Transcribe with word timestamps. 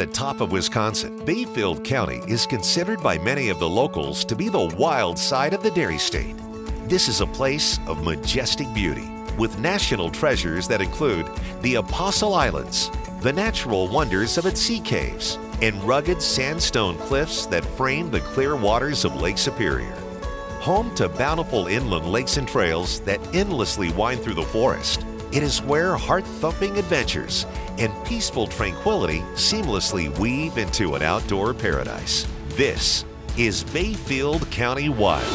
the 0.00 0.06
top 0.06 0.40
of 0.40 0.50
Wisconsin, 0.50 1.22
Bayfield 1.26 1.84
County 1.84 2.22
is 2.26 2.46
considered 2.46 3.02
by 3.02 3.18
many 3.18 3.50
of 3.50 3.58
the 3.58 3.68
locals 3.68 4.24
to 4.24 4.34
be 4.34 4.48
the 4.48 4.74
wild 4.78 5.18
side 5.18 5.52
of 5.52 5.62
the 5.62 5.70
dairy 5.72 5.98
state. 5.98 6.34
This 6.88 7.06
is 7.06 7.20
a 7.20 7.26
place 7.26 7.78
of 7.86 8.02
majestic 8.02 8.72
beauty 8.72 9.06
with 9.36 9.58
national 9.58 10.08
treasures 10.08 10.66
that 10.68 10.80
include 10.80 11.28
the 11.60 11.74
Apostle 11.74 12.32
Islands, 12.32 12.90
the 13.20 13.30
natural 13.30 13.88
wonders 13.88 14.38
of 14.38 14.46
its 14.46 14.58
sea 14.58 14.80
caves, 14.80 15.38
and 15.60 15.84
rugged 15.84 16.22
sandstone 16.22 16.96
cliffs 16.96 17.44
that 17.44 17.62
frame 17.62 18.10
the 18.10 18.20
clear 18.20 18.56
waters 18.56 19.04
of 19.04 19.20
Lake 19.20 19.36
Superior. 19.36 19.94
Home 20.60 20.94
to 20.94 21.10
bountiful 21.10 21.66
inland 21.66 22.10
lakes 22.10 22.38
and 22.38 22.48
trails 22.48 23.00
that 23.00 23.20
endlessly 23.34 23.92
wind 23.92 24.22
through 24.22 24.32
the 24.32 24.42
forest, 24.44 25.04
it 25.30 25.42
is 25.42 25.62
where 25.62 25.94
heart 25.94 26.24
thumping 26.24 26.78
adventures 26.78 27.44
and 27.80 27.92
peaceful 28.04 28.46
tranquility 28.46 29.20
seamlessly 29.34 30.16
weave 30.18 30.58
into 30.58 30.94
an 30.94 31.02
outdoor 31.02 31.54
paradise. 31.54 32.26
This 32.50 33.06
is 33.38 33.64
Bayfield 33.64 34.48
County 34.50 34.90
Wild. 34.90 35.26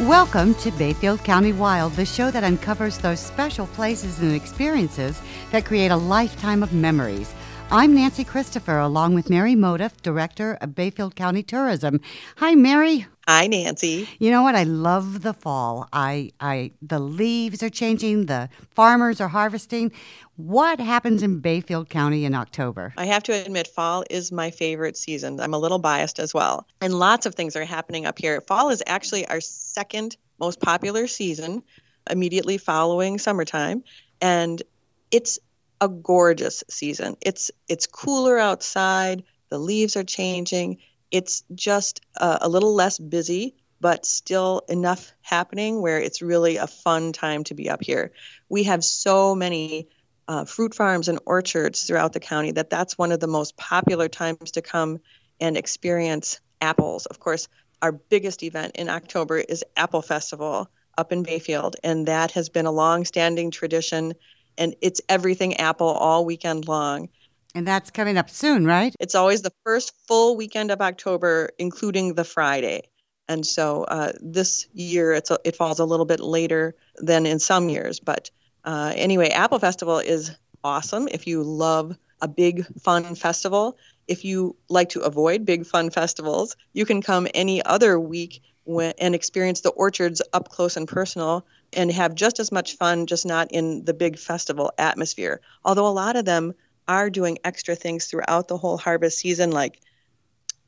Welcome 0.00 0.54
to 0.56 0.70
Bayfield 0.72 1.22
County 1.24 1.52
Wild, 1.52 1.92
the 1.92 2.06
show 2.06 2.30
that 2.30 2.42
uncovers 2.42 2.96
those 2.98 3.20
special 3.20 3.66
places 3.68 4.20
and 4.20 4.34
experiences 4.34 5.20
that 5.50 5.66
create 5.66 5.90
a 5.90 5.96
lifetime 5.96 6.62
of 6.62 6.72
memories. 6.72 7.34
I'm 7.74 7.94
Nancy 7.94 8.22
Christopher, 8.22 8.76
along 8.76 9.14
with 9.14 9.30
Mary 9.30 9.54
Motiff, 9.54 9.96
Director 10.02 10.58
of 10.60 10.74
Bayfield 10.74 11.16
County 11.16 11.42
Tourism. 11.42 12.02
Hi, 12.36 12.54
Mary. 12.54 13.06
Hi, 13.26 13.46
Nancy. 13.46 14.06
You 14.18 14.30
know 14.30 14.42
what? 14.42 14.54
I 14.54 14.64
love 14.64 15.22
the 15.22 15.32
fall. 15.32 15.88
I, 15.90 16.32
I, 16.38 16.72
the 16.82 16.98
leaves 16.98 17.62
are 17.62 17.70
changing. 17.70 18.26
The 18.26 18.50
farmers 18.74 19.22
are 19.22 19.28
harvesting. 19.28 19.90
What 20.36 20.80
happens 20.80 21.22
in 21.22 21.40
Bayfield 21.40 21.88
County 21.88 22.26
in 22.26 22.34
October? 22.34 22.92
I 22.98 23.06
have 23.06 23.22
to 23.22 23.32
admit, 23.32 23.68
fall 23.68 24.04
is 24.10 24.30
my 24.30 24.50
favorite 24.50 24.98
season. 24.98 25.40
I'm 25.40 25.54
a 25.54 25.58
little 25.58 25.78
biased 25.78 26.18
as 26.18 26.34
well, 26.34 26.66
and 26.82 26.92
lots 26.92 27.24
of 27.24 27.34
things 27.34 27.56
are 27.56 27.64
happening 27.64 28.04
up 28.04 28.18
here. 28.18 28.42
Fall 28.42 28.68
is 28.68 28.82
actually 28.86 29.26
our 29.28 29.40
second 29.40 30.18
most 30.38 30.60
popular 30.60 31.06
season, 31.06 31.62
immediately 32.10 32.58
following 32.58 33.18
summertime, 33.18 33.82
and 34.20 34.62
it's 35.10 35.38
a 35.82 35.88
gorgeous 35.88 36.64
season. 36.70 37.18
It's 37.20 37.50
it's 37.68 37.86
cooler 37.86 38.38
outside. 38.38 39.24
The 39.50 39.58
leaves 39.58 39.98
are 39.98 40.04
changing 40.04 40.78
it's 41.12 41.44
just 41.54 42.00
uh, 42.16 42.38
a 42.40 42.48
little 42.48 42.74
less 42.74 42.98
busy, 42.98 43.54
but 43.80 44.06
still 44.06 44.62
enough 44.68 45.12
happening 45.20 45.82
where 45.82 46.00
it's 46.00 46.22
really 46.22 46.56
a 46.56 46.66
fun 46.66 47.12
time 47.12 47.44
to 47.44 47.54
be 47.54 47.68
up 47.68 47.84
here. 47.84 48.12
We 48.48 48.64
have 48.64 48.82
so 48.82 49.34
many 49.34 49.88
uh, 50.26 50.46
fruit 50.46 50.74
farms 50.74 51.08
and 51.08 51.20
orchards 51.26 51.82
throughout 51.82 52.14
the 52.14 52.20
county 52.20 52.52
that 52.52 52.70
that's 52.70 52.96
one 52.96 53.12
of 53.12 53.20
the 53.20 53.26
most 53.26 53.56
popular 53.58 54.08
times 54.08 54.52
to 54.52 54.62
come 54.62 55.00
and 55.38 55.56
experience 55.56 56.40
apples. 56.62 57.04
Of 57.04 57.20
course, 57.20 57.48
our 57.82 57.92
biggest 57.92 58.42
event 58.42 58.76
in 58.76 58.88
October 58.88 59.36
is 59.36 59.64
Apple 59.76 60.02
Festival 60.02 60.70
up 60.96 61.12
in 61.12 61.24
Bayfield, 61.24 61.76
and 61.84 62.08
that 62.08 62.32
has 62.32 62.48
been 62.48 62.66
a 62.66 62.72
long-standing 62.72 63.50
tradition, 63.50 64.14
and 64.58 64.74
it's 64.80 65.00
everything 65.08 65.56
apple 65.58 65.88
all 65.88 66.24
weekend 66.24 66.68
long. 66.68 67.08
And 67.54 67.66
that's 67.66 67.90
coming 67.90 68.16
up 68.16 68.30
soon, 68.30 68.64
right? 68.64 68.94
It's 68.98 69.14
always 69.14 69.42
the 69.42 69.52
first 69.64 69.92
full 70.08 70.36
weekend 70.36 70.70
of 70.70 70.80
October, 70.80 71.50
including 71.58 72.14
the 72.14 72.24
Friday. 72.24 72.88
And 73.28 73.46
so 73.46 73.84
uh, 73.84 74.12
this 74.20 74.66
year 74.72 75.12
it's 75.12 75.30
a, 75.30 75.38
it 75.44 75.56
falls 75.56 75.78
a 75.78 75.84
little 75.84 76.06
bit 76.06 76.20
later 76.20 76.74
than 76.96 77.26
in 77.26 77.38
some 77.38 77.68
years. 77.68 78.00
But 78.00 78.30
uh, 78.64 78.92
anyway, 78.94 79.30
Apple 79.30 79.58
Festival 79.58 79.98
is 79.98 80.30
awesome 80.64 81.08
if 81.08 81.26
you 81.26 81.42
love 81.42 81.96
a 82.20 82.28
big 82.28 82.64
fun 82.80 83.14
festival. 83.14 83.76
If 84.08 84.24
you 84.24 84.56
like 84.68 84.90
to 84.90 85.00
avoid 85.00 85.44
big 85.44 85.66
fun 85.66 85.90
festivals, 85.90 86.56
you 86.72 86.86
can 86.86 87.02
come 87.02 87.26
any 87.34 87.62
other 87.62 87.98
week 87.98 88.42
when, 88.64 88.94
and 88.98 89.14
experience 89.14 89.60
the 89.60 89.70
orchards 89.70 90.22
up 90.32 90.48
close 90.48 90.76
and 90.76 90.88
personal 90.88 91.46
and 91.72 91.90
have 91.90 92.14
just 92.14 92.40
as 92.40 92.52
much 92.52 92.76
fun, 92.76 93.06
just 93.06 93.26
not 93.26 93.52
in 93.52 93.84
the 93.84 93.94
big 93.94 94.18
festival 94.18 94.72
atmosphere. 94.78 95.40
Although 95.64 95.86
a 95.86 95.90
lot 95.90 96.16
of 96.16 96.24
them 96.24 96.54
are 96.88 97.10
doing 97.10 97.38
extra 97.44 97.74
things 97.74 98.06
throughout 98.06 98.48
the 98.48 98.56
whole 98.56 98.76
harvest 98.76 99.18
season, 99.18 99.50
like 99.50 99.80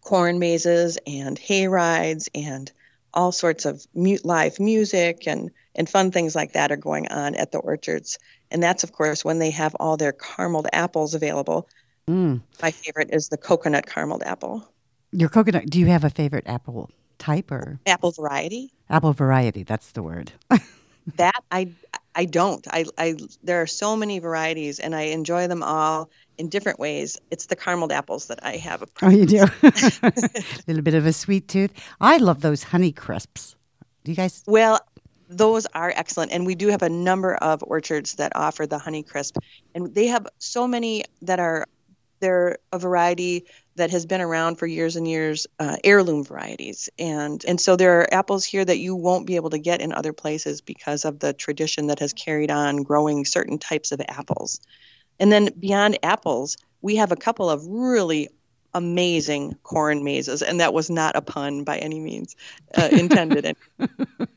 corn 0.00 0.38
mazes 0.38 0.98
and 1.06 1.38
hay 1.38 1.66
rides 1.66 2.28
and 2.34 2.70
all 3.12 3.32
sorts 3.32 3.64
of 3.64 3.86
mute 3.94 4.24
live 4.24 4.60
music 4.60 5.26
and, 5.26 5.50
and 5.74 5.88
fun 5.88 6.10
things 6.10 6.34
like 6.34 6.52
that 6.52 6.72
are 6.72 6.76
going 6.76 7.08
on 7.08 7.34
at 7.34 7.52
the 7.52 7.58
orchards. 7.58 8.18
And 8.50 8.62
that's, 8.62 8.84
of 8.84 8.92
course, 8.92 9.24
when 9.24 9.38
they 9.38 9.50
have 9.50 9.74
all 9.80 9.96
their 9.96 10.12
carameled 10.12 10.66
apples 10.72 11.14
available. 11.14 11.68
Mm. 12.08 12.42
My 12.60 12.70
favorite 12.70 13.10
is 13.12 13.28
the 13.28 13.36
coconut 13.38 13.86
carameled 13.86 14.24
apple. 14.24 14.68
Your 15.12 15.28
coconut, 15.28 15.66
do 15.66 15.78
you 15.78 15.86
have 15.86 16.04
a 16.04 16.10
favorite 16.10 16.44
apple 16.46 16.90
type 17.18 17.50
or? 17.50 17.78
Apple 17.86 18.10
variety. 18.10 18.72
Apple 18.90 19.12
variety, 19.12 19.62
that's 19.62 19.92
the 19.92 20.02
word. 20.02 20.32
that 21.16 21.42
I 21.50 21.70
I 22.14 22.24
don't. 22.24 22.66
I, 22.70 22.84
I 22.96 23.16
there 23.42 23.60
are 23.60 23.66
so 23.66 23.96
many 23.96 24.18
varieties, 24.18 24.78
and 24.78 24.94
I 24.94 25.02
enjoy 25.02 25.46
them 25.46 25.62
all 25.62 26.10
in 26.38 26.48
different 26.48 26.78
ways. 26.78 27.18
It's 27.30 27.46
the 27.46 27.56
carameled 27.56 27.92
apples 27.92 28.26
that 28.26 28.44
I 28.44 28.56
have. 28.56 28.82
A 28.82 28.86
oh, 29.02 29.10
you 29.10 29.26
do. 29.26 29.44
a 29.62 30.12
little 30.66 30.82
bit 30.82 30.94
of 30.94 31.06
a 31.06 31.12
sweet 31.12 31.48
tooth. 31.48 31.72
I 32.00 32.18
love 32.18 32.40
those 32.40 32.62
honey 32.62 32.92
crisps. 32.92 33.56
Do 34.04 34.12
you 34.12 34.16
guys? 34.16 34.42
Well, 34.46 34.80
those 35.28 35.66
are 35.66 35.92
excellent, 35.96 36.32
and 36.32 36.46
we 36.46 36.54
do 36.54 36.68
have 36.68 36.82
a 36.82 36.88
number 36.88 37.34
of 37.36 37.62
orchards 37.64 38.14
that 38.16 38.32
offer 38.36 38.66
the 38.66 38.78
honey 38.78 39.02
crisp, 39.02 39.38
and 39.74 39.94
they 39.94 40.06
have 40.06 40.26
so 40.38 40.66
many 40.66 41.04
that 41.22 41.40
are. 41.40 41.66
They're 42.20 42.56
a 42.72 42.78
variety 42.78 43.44
that 43.76 43.90
has 43.90 44.06
been 44.06 44.20
around 44.20 44.56
for 44.56 44.66
years 44.66 44.96
and 44.96 45.06
years, 45.06 45.46
uh, 45.58 45.76
heirloom 45.82 46.24
varieties, 46.24 46.88
and 46.98 47.44
and 47.46 47.60
so 47.60 47.76
there 47.76 48.00
are 48.00 48.14
apples 48.14 48.44
here 48.44 48.64
that 48.64 48.78
you 48.78 48.94
won't 48.94 49.26
be 49.26 49.36
able 49.36 49.50
to 49.50 49.58
get 49.58 49.80
in 49.80 49.92
other 49.92 50.12
places 50.12 50.60
because 50.60 51.04
of 51.04 51.18
the 51.18 51.32
tradition 51.32 51.88
that 51.88 51.98
has 51.98 52.12
carried 52.12 52.50
on 52.50 52.82
growing 52.82 53.24
certain 53.24 53.58
types 53.58 53.92
of 53.92 54.00
apples. 54.08 54.60
And 55.18 55.30
then 55.30 55.50
beyond 55.58 55.98
apples, 56.02 56.56
we 56.82 56.96
have 56.96 57.12
a 57.12 57.16
couple 57.16 57.48
of 57.50 57.66
really 57.66 58.28
amazing 58.74 59.54
corn 59.62 60.02
mazes, 60.04 60.42
and 60.42 60.60
that 60.60 60.74
was 60.74 60.90
not 60.90 61.16
a 61.16 61.22
pun 61.22 61.64
by 61.64 61.78
any 61.78 62.00
means 62.00 62.36
uh, 62.76 62.88
intended. 62.90 63.56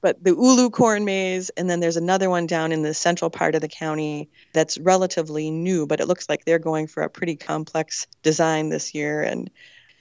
but 0.00 0.22
the 0.22 0.30
Ulu 0.30 0.70
corn 0.70 1.04
maze, 1.04 1.50
and 1.50 1.68
then 1.68 1.80
there's 1.80 1.96
another 1.96 2.30
one 2.30 2.46
down 2.46 2.72
in 2.72 2.82
the 2.82 2.94
central 2.94 3.30
part 3.30 3.54
of 3.54 3.60
the 3.60 3.68
county 3.68 4.28
that's 4.52 4.78
relatively 4.78 5.50
new, 5.50 5.86
but 5.86 6.00
it 6.00 6.08
looks 6.08 6.28
like 6.28 6.44
they're 6.44 6.58
going 6.58 6.86
for 6.86 7.02
a 7.02 7.10
pretty 7.10 7.36
complex 7.36 8.06
design 8.22 8.68
this 8.68 8.94
year. 8.94 9.22
And 9.22 9.50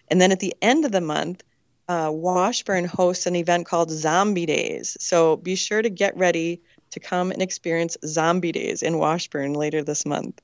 and 0.10 0.22
then 0.22 0.32
at 0.32 0.40
the 0.40 0.56
end 0.62 0.86
of 0.86 0.92
the 0.92 1.02
month, 1.02 1.44
uh, 1.90 2.10
Washburn 2.14 2.86
hosts 2.86 3.26
an 3.26 3.36
event 3.36 3.66
called 3.66 3.92
Zombie 3.92 4.46
Days. 4.46 4.96
So 5.00 5.38
be 5.38 5.56
sure 5.56 5.82
to 5.82 5.90
get 5.90 6.16
ready 6.18 6.62
to 6.92 7.00
come 7.00 7.32
and 7.32 7.42
experience 7.42 7.98
Zombie 8.06 8.52
Days 8.52 8.82
in 8.82 8.98
Washburn 8.98 9.54
later 9.54 9.84
this 9.84 10.06
month. 10.06 10.42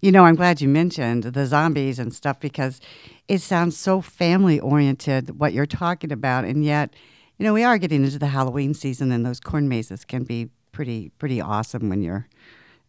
You 0.00 0.12
know, 0.12 0.24
I'm 0.24 0.34
glad 0.34 0.60
you 0.60 0.68
mentioned 0.68 1.24
the 1.24 1.46
zombies 1.46 1.98
and 1.98 2.12
stuff 2.14 2.38
because 2.40 2.80
it 3.26 3.40
sounds 3.40 3.76
so 3.76 4.00
family 4.00 4.60
oriented 4.60 5.38
what 5.38 5.52
you're 5.52 5.66
talking 5.66 6.12
about, 6.12 6.44
and 6.44 6.64
yet 6.64 6.94
you 7.38 7.44
know, 7.44 7.52
we 7.52 7.64
are 7.64 7.78
getting 7.78 8.04
into 8.04 8.18
the 8.18 8.26
Halloween 8.26 8.74
season, 8.74 9.12
and 9.12 9.24
those 9.24 9.40
corn 9.40 9.68
mazes 9.68 10.04
can 10.04 10.24
be 10.24 10.50
pretty 10.72 11.10
pretty 11.18 11.40
awesome 11.40 11.88
when 11.88 12.02
you're 12.02 12.26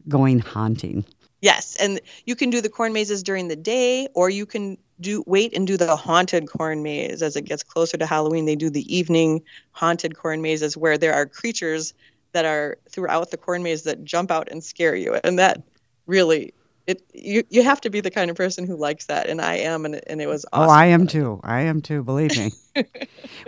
going 0.07 0.39
haunting. 0.39 1.05
Yes, 1.41 1.77
and 1.77 2.01
you 2.25 2.35
can 2.35 2.49
do 2.49 2.59
the 2.59 2.69
corn 2.69 2.91
mazes 2.91 3.23
during 3.23 3.47
the 3.47 3.55
day, 3.55 4.09
or 4.13 4.29
you 4.29 4.45
can 4.45 4.77
do 4.99 5.23
wait 5.25 5.55
and 5.55 5.65
do 5.65 5.77
the 5.77 5.95
haunted 5.95 6.49
corn 6.49 6.83
maze 6.83 7.21
as 7.21 7.35
it 7.35 7.43
gets 7.43 7.63
closer 7.63 7.95
to 7.97 8.05
Halloween. 8.05 8.45
They 8.45 8.57
do 8.57 8.69
the 8.69 8.93
evening 8.93 9.41
haunted 9.71 10.17
corn 10.17 10.41
mazes 10.41 10.75
where 10.75 10.97
there 10.97 11.13
are 11.13 11.25
creatures 11.25 11.93
that 12.33 12.45
are 12.45 12.77
throughout 12.89 13.31
the 13.31 13.37
corn 13.37 13.63
maze 13.63 13.83
that 13.83 14.03
jump 14.03 14.31
out 14.31 14.49
and 14.51 14.63
scare 14.63 14.95
you, 14.95 15.19
and 15.23 15.39
that 15.39 15.61
really 16.07 16.53
it 16.89 17.03
you 17.13 17.43
you 17.49 17.61
have 17.63 17.79
to 17.79 17.89
be 17.89 18.01
the 18.01 18.09
kind 18.09 18.31
of 18.31 18.35
person 18.35 18.65
who 18.65 18.75
likes 18.75 19.05
that 19.05 19.29
and 19.29 19.39
i 19.41 19.55
am 19.55 19.85
and, 19.85 20.01
and 20.07 20.21
it 20.21 20.27
was 20.27 20.45
awesome. 20.51 20.69
oh 20.69 20.73
i 20.73 20.85
am 20.87 21.05
too. 21.05 21.39
I 21.43 21.61
am 21.61 21.81
too 21.81 22.03
believe 22.03 22.35
me. 22.37 22.51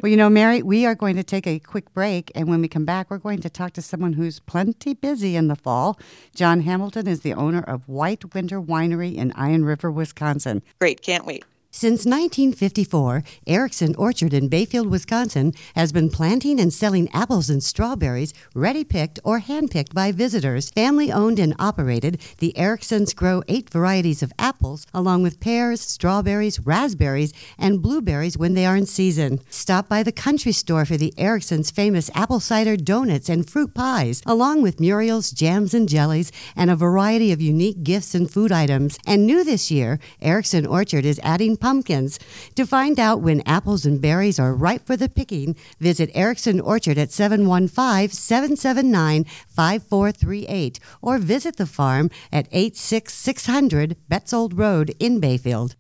Well 0.02 0.10
you 0.12 0.18
know 0.18 0.30
mary 0.30 0.62
we 0.62 0.86
are 0.86 0.96
going 0.96 1.16
to 1.16 1.24
take 1.24 1.48
a 1.48 1.60
quick 1.60 1.94
break 1.94 2.32
and 2.36 2.48
when 2.48 2.62
we 2.62 2.68
come 2.68 2.86
back 2.86 3.10
we're 3.10 3.18
going 3.18 3.42
to 3.42 3.50
talk 3.50 3.74
to 3.74 3.82
someone 3.82 4.14
who's 4.14 4.40
plenty 4.40 4.94
busy 4.94 5.36
in 5.36 5.48
the 5.48 5.56
fall. 5.56 6.00
John 6.36 6.62
hamilton 6.62 7.08
is 7.08 7.22
the 7.22 7.34
owner 7.34 7.62
of 7.62 7.88
white 7.88 8.34
winter 8.36 8.62
winery 8.62 9.16
in 9.16 9.32
iron 9.34 9.66
river 9.66 9.92
wisconsin. 9.92 10.62
Great 10.80 11.02
can't 11.02 11.26
wait 11.26 11.44
Since 11.74 12.06
1954, 12.06 13.24
Erickson 13.48 13.96
Orchard 13.96 14.34
in 14.34 14.50
Bayfield, 14.50 14.88
Wisconsin 14.88 15.54
has 15.74 15.94
been 15.94 16.10
planting 16.10 16.60
and 16.60 16.72
selling 16.72 17.10
apples 17.14 17.50
and 17.50 17.64
strawberries 17.64 18.34
ready 18.54 18.84
picked 18.84 19.20
or 19.24 19.40
hand 19.40 19.72
picked 19.72 19.96
by 19.96 20.12
visitors. 20.12 20.70
Family 20.72 21.14
owned 21.14 21.40
and 21.40 21.56
operated, 21.60 22.20
the 22.40 22.54
Ericksons 22.58 23.16
grow 23.16 23.42
eight 23.48 23.70
varieties 23.70 24.22
of 24.22 24.34
apples 24.38 24.86
along 24.94 25.24
with 25.24 25.40
pears, 25.40 25.80
strawberries, 25.80 26.60
raspberries, 26.60 27.32
and 27.58 27.82
blueberries 27.82 28.38
when 28.38 28.54
they 28.54 28.66
are 28.66 28.76
in 28.76 28.86
season. 28.86 29.40
Stop 29.50 29.88
by 29.88 30.04
the 30.04 30.12
country 30.12 30.52
store 30.52 30.84
for 30.84 30.98
the 30.98 31.14
Ericksons' 31.18 31.72
famous 31.72 32.12
apple 32.14 32.42
cider 32.42 32.76
donuts 32.76 33.30
and 33.30 33.50
fruit 33.50 33.74
pies, 33.74 34.22
along 34.26 34.62
with 34.62 34.82
Muriel's 34.82 35.32
jams 35.32 35.74
and 35.74 35.88
jellies 35.88 36.34
and 36.54 36.70
a 36.70 36.76
variety 36.76 37.32
of 37.32 37.42
unique 37.42 37.82
gifts 37.82 38.14
and 38.14 38.30
food 38.30 38.52
items. 38.52 39.00
And 39.08 39.26
new 39.26 39.46
this 39.46 39.72
year, 39.72 40.00
Erickson 40.22 40.66
Orchard 40.66 41.06
is 41.06 41.20
adding 41.24 41.56
pumpkins. 41.62 42.20
To 42.56 42.66
find 42.66 43.00
out 43.00 43.22
when 43.22 43.42
apples 43.46 43.86
and 43.86 44.02
berries 44.02 44.40
are 44.40 44.54
ripe 44.54 44.86
for 44.86 44.98
the 44.98 45.08
picking, 45.08 45.56
visit 45.80 46.10
Erickson 46.14 46.60
Orchard 46.60 46.98
at 46.98 47.12
715 47.14 48.10
779 48.10 49.24
5438 49.48 50.80
or 51.02 51.18
visit 51.18 51.56
the 51.56 51.66
farm 51.66 52.10
at 52.34 52.48
86600 52.52 53.96
Betzold 54.10 54.58
Road 54.58 54.94
in 55.00 55.20
Bayfield. 55.22 55.76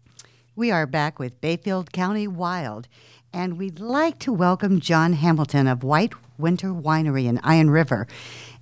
We 0.55 0.69
are 0.69 0.85
back 0.85 1.17
with 1.17 1.41
Bayfield 1.41 1.91
County 1.91 2.27
Wild, 2.27 2.87
and 3.33 3.57
we'd 3.57 3.79
like 3.79 4.19
to 4.19 4.31
welcome 4.31 4.79
John 4.79 5.13
Hamilton 5.13 5.67
of 5.67 5.83
White 5.83 6.13
Winter 6.37 6.69
Winery 6.69 7.25
in 7.25 7.39
Iron 7.43 7.69
River. 7.69 8.07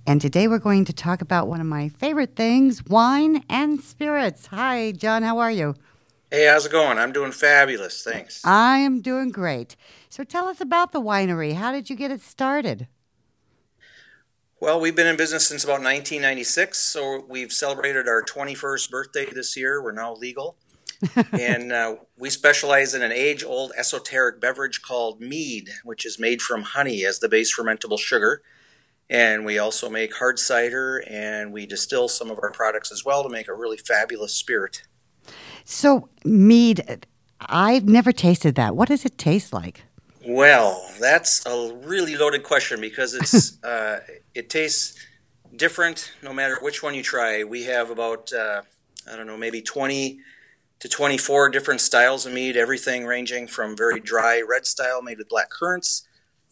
And 0.06 0.20
today 0.20 0.48
we're 0.48 0.58
going 0.58 0.84
to 0.86 0.92
talk 0.92 1.20
about 1.20 1.48
one 1.48 1.60
of 1.60 1.66
my 1.66 1.88
favorite 1.88 2.36
things 2.36 2.84
wine 2.86 3.44
and 3.48 3.80
spirits. 3.80 4.46
Hi, 4.46 4.92
John, 4.92 5.22
how 5.22 5.38
are 5.38 5.50
you? 5.50 5.74
Hey, 6.32 6.46
how's 6.46 6.64
it 6.64 6.70
going? 6.70 6.96
I'm 6.96 7.10
doing 7.10 7.32
fabulous. 7.32 8.04
Thanks. 8.04 8.46
I 8.46 8.78
am 8.78 9.00
doing 9.00 9.30
great. 9.30 9.74
So 10.08 10.22
tell 10.22 10.46
us 10.46 10.60
about 10.60 10.92
the 10.92 11.00
winery. 11.00 11.54
How 11.54 11.72
did 11.72 11.90
you 11.90 11.96
get 11.96 12.12
it 12.12 12.20
started? 12.20 12.86
Well, 14.60 14.78
we've 14.78 14.94
been 14.94 15.08
in 15.08 15.16
business 15.16 15.48
since 15.48 15.64
about 15.64 15.82
1996, 15.82 16.78
so 16.78 17.24
we've 17.28 17.52
celebrated 17.52 18.06
our 18.06 18.22
21st 18.22 18.90
birthday 18.90 19.26
this 19.26 19.56
year. 19.56 19.82
We're 19.82 19.90
now 19.90 20.14
legal. 20.14 20.54
and 21.32 21.72
uh, 21.72 21.96
we 22.16 22.30
specialize 22.30 22.94
in 22.94 23.02
an 23.02 23.10
age 23.10 23.42
old 23.42 23.72
esoteric 23.76 24.40
beverage 24.40 24.82
called 24.82 25.20
mead, 25.20 25.70
which 25.82 26.06
is 26.06 26.16
made 26.16 26.42
from 26.42 26.62
honey 26.62 27.04
as 27.04 27.18
the 27.18 27.28
base 27.28 27.52
fermentable 27.52 27.98
sugar. 27.98 28.42
And 29.08 29.44
we 29.44 29.58
also 29.58 29.90
make 29.90 30.14
hard 30.14 30.38
cider 30.38 31.02
and 31.10 31.52
we 31.52 31.66
distill 31.66 32.06
some 32.06 32.30
of 32.30 32.38
our 32.40 32.52
products 32.52 32.92
as 32.92 33.04
well 33.04 33.24
to 33.24 33.28
make 33.28 33.48
a 33.48 33.54
really 33.54 33.78
fabulous 33.78 34.32
spirit. 34.32 34.82
So, 35.64 36.08
mead, 36.24 37.06
I've 37.40 37.84
never 37.84 38.12
tasted 38.12 38.54
that. 38.56 38.76
What 38.76 38.88
does 38.88 39.04
it 39.04 39.18
taste 39.18 39.52
like? 39.52 39.84
Well, 40.26 40.86
that's 41.00 41.44
a 41.46 41.74
really 41.82 42.16
loaded 42.16 42.42
question 42.42 42.80
because 42.80 43.14
it's 43.14 43.62
uh, 43.64 44.00
it 44.34 44.50
tastes 44.50 44.98
different 45.56 46.12
no 46.22 46.32
matter 46.32 46.58
which 46.60 46.82
one 46.82 46.94
you 46.94 47.02
try. 47.02 47.44
We 47.44 47.64
have 47.64 47.90
about 47.90 48.32
uh, 48.32 48.62
I 49.10 49.16
don't 49.16 49.26
know 49.26 49.38
maybe 49.38 49.62
twenty 49.62 50.20
to 50.80 50.88
twenty 50.88 51.16
four 51.16 51.48
different 51.48 51.80
styles 51.80 52.26
of 52.26 52.32
mead. 52.32 52.56
Everything 52.56 53.06
ranging 53.06 53.46
from 53.46 53.76
very 53.76 54.00
dry 54.00 54.42
red 54.46 54.66
style 54.66 55.02
made 55.02 55.18
with 55.18 55.28
black 55.28 55.50
currants 55.50 56.06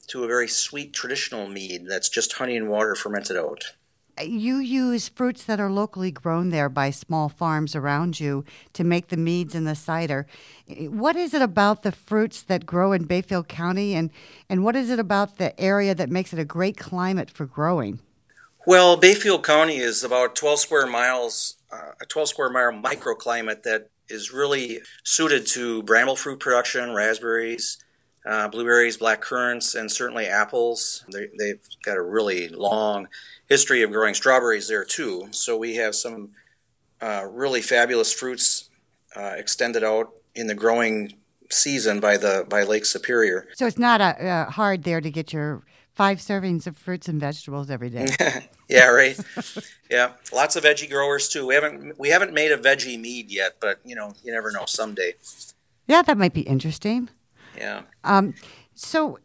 to 0.09 0.25
a 0.25 0.27
very 0.27 0.49
sweet 0.49 0.95
traditional 0.95 1.47
mead 1.47 1.87
that's 1.87 2.09
just 2.09 2.33
honey 2.33 2.57
and 2.57 2.69
water 2.69 2.95
fermented 2.95 3.37
out 3.37 3.75
you 4.23 4.57
use 4.59 5.09
fruits 5.09 5.45
that 5.45 5.61
are 5.61 5.71
locally 5.71 6.11
grown 6.11 6.51
there 6.51 6.69
by 6.69 6.91
small 6.91 7.29
farms 7.29 7.75
around 7.75 8.21
you 8.21 8.45
to 8.73 8.85
make 8.85 9.09
the 9.09 9.17
meads 9.17 9.55
and 9.55 9.67
the 9.67 9.75
cider. 9.75 10.27
What 10.69 11.17
is 11.17 11.35
it 11.35 11.43
about 11.43 11.83
the 11.83 11.93
fruits 11.93 12.43
that 12.43 12.67
grow 12.67 12.93
in 12.93 13.05
Bayfield 13.05 13.49
County, 13.49 13.95
and, 13.95 14.11
and 14.49 14.65
what 14.65 14.77
is 14.77 14.91
it 14.91 14.99
about 14.99 15.39
the 15.39 15.59
area 15.61 15.95
that 15.95 16.11
makes 16.11 16.33
it 16.33 16.39
a 16.39 16.45
great 16.45 16.77
climate 16.77 17.31
for 17.31 17.47
growing? 17.47 18.01
Well, 18.67 18.97
Bayfield 18.97 19.45
County 19.45 19.79
is 19.79 20.05
about 20.05 20.37
12 20.37 20.59
square 20.61 20.87
miles, 20.87 21.57
uh, 21.73 21.93
a 22.01 22.05
12 22.05 22.29
square 22.29 22.51
mile 22.51 22.73
microclimate 22.73 23.63
that 23.63 23.89
is 24.09 24.33
really 24.33 24.81
suited 25.05 25.47
to 25.47 25.83
bramble 25.83 26.17
fruit 26.17 26.41
production, 26.41 26.95
raspberries, 26.95 27.79
uh, 28.27 28.49
blueberries, 28.49 28.97
black 28.97 29.21
currants, 29.21 29.75
and 29.75 29.91
certainly 29.91 30.27
apples. 30.27 31.05
They, 31.11 31.49
have 31.49 31.61
got 31.83 31.97
a 31.97 32.03
really 32.03 32.49
long 32.49 33.09
history 33.49 33.83
of 33.83 33.91
growing 33.91 34.15
strawberries 34.15 34.69
there 34.69 34.85
too. 34.85 35.29
So 35.31 35.57
we 35.57 35.77
have 35.77 35.95
some 35.95 36.31
uh, 37.01 37.27
really 37.31 37.63
fabulous 37.63 38.13
fruits 38.13 38.71
uh, 39.17 39.35
extended 39.37 39.83
out 39.83 40.13
in 40.35 40.47
the 40.47 40.55
growing 40.55 41.15
season 41.51 41.99
by 41.99 42.17
the 42.17 42.47
by 42.49 42.63
Lake 42.63 42.85
Superior. 42.85 43.49
So 43.55 43.67
it's 43.67 43.79
not 43.79 44.01
a, 44.01 44.27
uh, 44.27 44.51
hard 44.51 44.85
there 44.85 45.01
to 45.01 45.11
get 45.11 45.33
your 45.33 45.63
five 45.93 46.19
servings 46.19 46.67
of 46.67 46.77
fruits 46.77 47.09
and 47.09 47.19
vegetables 47.19 47.71
every 47.71 47.91
day. 47.91 48.07
yeah, 48.69 48.87
right. 48.87 49.19
yeah, 49.91 50.13
lots 50.33 50.55
of 50.57 50.65
veggie 50.65 50.89
growers 50.89 51.29
too. 51.29 51.47
We 51.47 51.55
haven't 51.55 51.99
we 51.99 52.11
haven't 52.11 52.33
made 52.33 52.53
a 52.53 52.59
veggie 52.59 53.01
mead 53.01 53.31
yet, 53.31 53.57
but 53.61 53.81
you 53.85 53.95
know 53.95 54.13
you 54.23 54.33
never 54.33 54.53
know 54.53 54.67
someday. 54.67 55.15
Yeah, 55.87 56.03
that 56.03 56.19
might 56.19 56.35
be 56.35 56.43
interesting. 56.43 57.09
Yeah. 57.57 57.83
Um, 58.05 58.35
so 58.75 59.19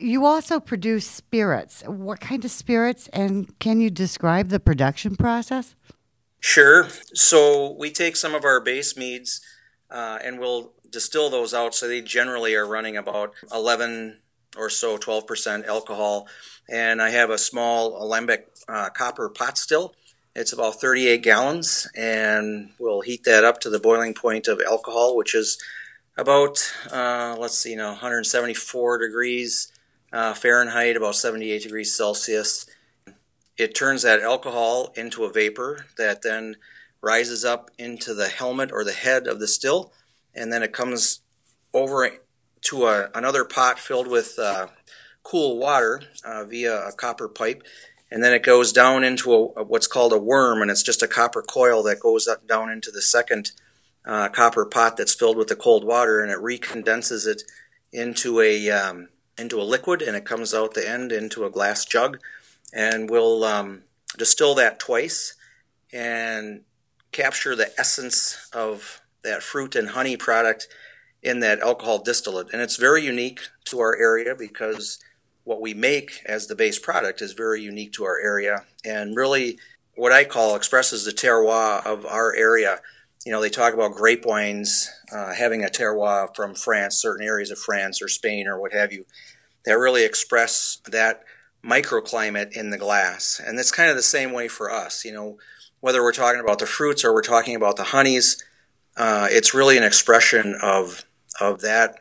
you 0.00 0.24
also 0.24 0.60
produce 0.60 1.06
spirits. 1.06 1.82
What 1.86 2.20
kind 2.20 2.44
of 2.44 2.50
spirits, 2.50 3.08
and 3.08 3.58
can 3.58 3.80
you 3.80 3.90
describe 3.90 4.48
the 4.48 4.60
production 4.60 5.16
process? 5.16 5.74
Sure. 6.40 6.88
So 7.14 7.76
we 7.78 7.90
take 7.90 8.16
some 8.16 8.34
of 8.34 8.44
our 8.44 8.60
base 8.60 8.96
meads 8.96 9.40
uh, 9.90 10.18
and 10.22 10.38
we'll 10.38 10.72
distill 10.90 11.30
those 11.30 11.52
out. 11.52 11.74
So 11.74 11.88
they 11.88 12.00
generally 12.00 12.54
are 12.54 12.66
running 12.66 12.96
about 12.96 13.32
11 13.52 14.18
or 14.56 14.70
so, 14.70 14.96
12% 14.96 15.66
alcohol. 15.66 16.28
And 16.68 17.02
I 17.02 17.10
have 17.10 17.30
a 17.30 17.38
small 17.38 18.02
alembic 18.02 18.48
uh, 18.68 18.90
copper 18.90 19.28
pot 19.28 19.58
still. 19.58 19.94
It's 20.34 20.52
about 20.52 20.80
38 20.80 21.22
gallons, 21.22 21.88
and 21.96 22.70
we'll 22.78 23.00
heat 23.00 23.24
that 23.24 23.42
up 23.42 23.58
to 23.60 23.70
the 23.70 23.80
boiling 23.80 24.14
point 24.14 24.46
of 24.46 24.60
alcohol, 24.60 25.16
which 25.16 25.34
is 25.34 25.58
about, 26.16 26.58
uh, 26.92 27.34
let's 27.40 27.58
see, 27.58 27.74
now 27.74 27.88
174 27.88 28.98
degrees 28.98 29.72
uh, 30.12 30.34
Fahrenheit, 30.34 30.96
about 30.96 31.16
78 31.16 31.62
degrees 31.62 31.96
Celsius. 31.96 32.66
It 33.56 33.74
turns 33.74 34.02
that 34.02 34.20
alcohol 34.20 34.92
into 34.94 35.24
a 35.24 35.32
vapor 35.32 35.86
that 35.96 36.22
then 36.22 36.56
rises 37.00 37.44
up 37.44 37.70
into 37.78 38.14
the 38.14 38.28
helmet 38.28 38.70
or 38.72 38.84
the 38.84 38.92
head 38.92 39.26
of 39.26 39.40
the 39.40 39.48
still, 39.48 39.92
and 40.34 40.52
then 40.52 40.62
it 40.62 40.72
comes 40.72 41.20
over 41.74 42.10
to 42.62 42.86
a, 42.86 43.10
another 43.14 43.44
pot 43.44 43.78
filled 43.78 44.08
with 44.08 44.38
uh, 44.38 44.68
cool 45.22 45.58
water 45.58 46.02
uh, 46.24 46.44
via 46.44 46.88
a 46.88 46.92
copper 46.92 47.28
pipe, 47.28 47.62
and 48.10 48.22
then 48.22 48.32
it 48.32 48.42
goes 48.42 48.72
down 48.72 49.04
into 49.04 49.32
a, 49.32 49.64
what's 49.64 49.86
called 49.86 50.12
a 50.12 50.18
worm, 50.18 50.62
and 50.62 50.70
it's 50.70 50.82
just 50.82 51.02
a 51.02 51.08
copper 51.08 51.42
coil 51.42 51.82
that 51.82 52.00
goes 52.00 52.28
down 52.46 52.70
into 52.70 52.90
the 52.90 53.02
second 53.02 53.52
uh, 54.06 54.28
copper 54.28 54.64
pot 54.64 54.96
that's 54.96 55.14
filled 55.14 55.36
with 55.36 55.48
the 55.48 55.56
cold 55.56 55.84
water, 55.84 56.20
and 56.20 56.30
it 56.30 56.38
recondenses 56.38 57.26
it 57.26 57.42
into 57.92 58.40
a 58.40 58.70
um, 58.70 59.08
into 59.38 59.60
a 59.60 59.64
liquid 59.64 60.02
and 60.02 60.16
it 60.16 60.24
comes 60.24 60.52
out 60.54 60.74
the 60.74 60.88
end 60.88 61.12
into 61.12 61.44
a 61.44 61.50
glass 61.50 61.84
jug. 61.84 62.18
And 62.72 63.08
we'll 63.08 63.44
um, 63.44 63.82
distill 64.16 64.54
that 64.56 64.78
twice 64.78 65.34
and 65.92 66.62
capture 67.12 67.56
the 67.56 67.72
essence 67.78 68.48
of 68.52 69.00
that 69.24 69.42
fruit 69.42 69.74
and 69.74 69.90
honey 69.90 70.16
product 70.16 70.68
in 71.22 71.40
that 71.40 71.60
alcohol 71.60 71.98
distillate. 71.98 72.52
And 72.52 72.62
it's 72.62 72.76
very 72.76 73.02
unique 73.02 73.40
to 73.66 73.80
our 73.80 73.96
area 73.96 74.34
because 74.34 74.98
what 75.44 75.60
we 75.60 75.74
make 75.74 76.20
as 76.26 76.46
the 76.46 76.54
base 76.54 76.78
product 76.78 77.22
is 77.22 77.32
very 77.32 77.62
unique 77.62 77.92
to 77.94 78.04
our 78.04 78.20
area 78.20 78.64
and 78.84 79.16
really 79.16 79.58
what 79.96 80.12
I 80.12 80.24
call 80.24 80.54
expresses 80.54 81.04
the 81.04 81.10
terroir 81.10 81.84
of 81.84 82.06
our 82.06 82.34
area. 82.34 82.80
You 83.24 83.32
know, 83.32 83.40
they 83.40 83.50
talk 83.50 83.74
about 83.74 83.92
grape 83.92 84.24
wines 84.24 84.90
uh, 85.12 85.34
having 85.34 85.64
a 85.64 85.68
terroir 85.68 86.34
from 86.34 86.54
France, 86.54 86.96
certain 86.96 87.26
areas 87.26 87.50
of 87.50 87.58
France 87.58 88.00
or 88.00 88.08
Spain 88.08 88.46
or 88.46 88.60
what 88.60 88.72
have 88.72 88.92
you 88.92 89.04
that 89.64 89.78
really 89.78 90.04
express 90.04 90.78
that 90.86 91.24
microclimate 91.64 92.56
in 92.56 92.70
the 92.70 92.78
glass. 92.78 93.40
And 93.44 93.58
it's 93.58 93.72
kind 93.72 93.90
of 93.90 93.96
the 93.96 94.02
same 94.02 94.32
way 94.32 94.48
for 94.48 94.70
us. 94.70 95.04
You 95.04 95.12
know, 95.12 95.38
whether 95.80 96.02
we're 96.02 96.12
talking 96.12 96.40
about 96.40 96.58
the 96.58 96.66
fruits 96.66 97.04
or 97.04 97.12
we're 97.12 97.22
talking 97.22 97.54
about 97.54 97.76
the 97.76 97.84
honeys, 97.84 98.42
uh, 98.96 99.28
it's 99.30 99.54
really 99.54 99.76
an 99.76 99.84
expression 99.84 100.56
of 100.62 101.04
of 101.40 101.60
that 101.60 102.00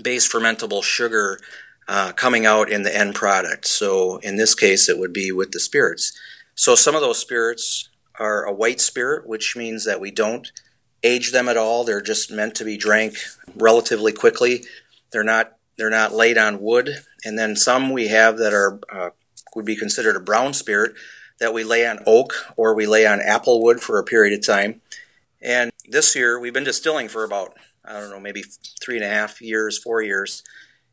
base 0.00 0.30
fermentable 0.30 0.82
sugar 0.82 1.40
uh, 1.88 2.12
coming 2.12 2.46
out 2.46 2.70
in 2.70 2.82
the 2.82 2.96
end 2.96 3.14
product. 3.14 3.66
So 3.66 4.18
in 4.18 4.36
this 4.36 4.54
case, 4.54 4.88
it 4.88 4.98
would 4.98 5.12
be 5.12 5.32
with 5.32 5.52
the 5.52 5.60
spirits. 5.60 6.12
So 6.54 6.74
some 6.74 6.94
of 6.94 7.00
those 7.00 7.18
spirits 7.18 7.88
are 8.18 8.44
a 8.44 8.52
white 8.52 8.80
spirit, 8.80 9.26
which 9.26 9.56
means 9.56 9.84
that 9.84 10.00
we 10.00 10.10
don't 10.10 10.50
age 11.02 11.32
them 11.32 11.48
at 11.48 11.56
all. 11.56 11.84
They're 11.84 12.00
just 12.00 12.30
meant 12.30 12.54
to 12.56 12.64
be 12.64 12.76
drank 12.76 13.16
relatively 13.54 14.12
quickly. 14.12 14.64
They're 15.12 15.24
not 15.24 15.52
they're 15.76 15.90
not 15.90 16.14
laid 16.14 16.38
on 16.38 16.60
wood. 16.60 16.90
And 17.24 17.38
then 17.38 17.54
some 17.54 17.90
we 17.90 18.08
have 18.08 18.38
that 18.38 18.54
are 18.54 18.80
uh, 18.92 19.10
would 19.54 19.64
be 19.64 19.76
considered 19.76 20.16
a 20.16 20.20
brown 20.20 20.52
spirit 20.52 20.94
that 21.38 21.52
we 21.52 21.64
lay 21.64 21.86
on 21.86 22.00
oak 22.06 22.32
or 22.56 22.74
we 22.74 22.86
lay 22.86 23.06
on 23.06 23.20
apple 23.20 23.62
wood 23.62 23.80
for 23.80 23.98
a 23.98 24.04
period 24.04 24.38
of 24.38 24.46
time. 24.46 24.80
And 25.42 25.70
this 25.88 26.16
year, 26.16 26.40
we've 26.40 26.52
been 26.52 26.64
distilling 26.64 27.08
for 27.08 27.24
about, 27.24 27.54
I 27.84 28.00
don't 28.00 28.10
know, 28.10 28.20
maybe 28.20 28.42
three 28.82 28.96
and 28.96 29.04
a 29.04 29.08
half 29.08 29.40
years, 29.40 29.78
four 29.78 30.02
years. 30.02 30.42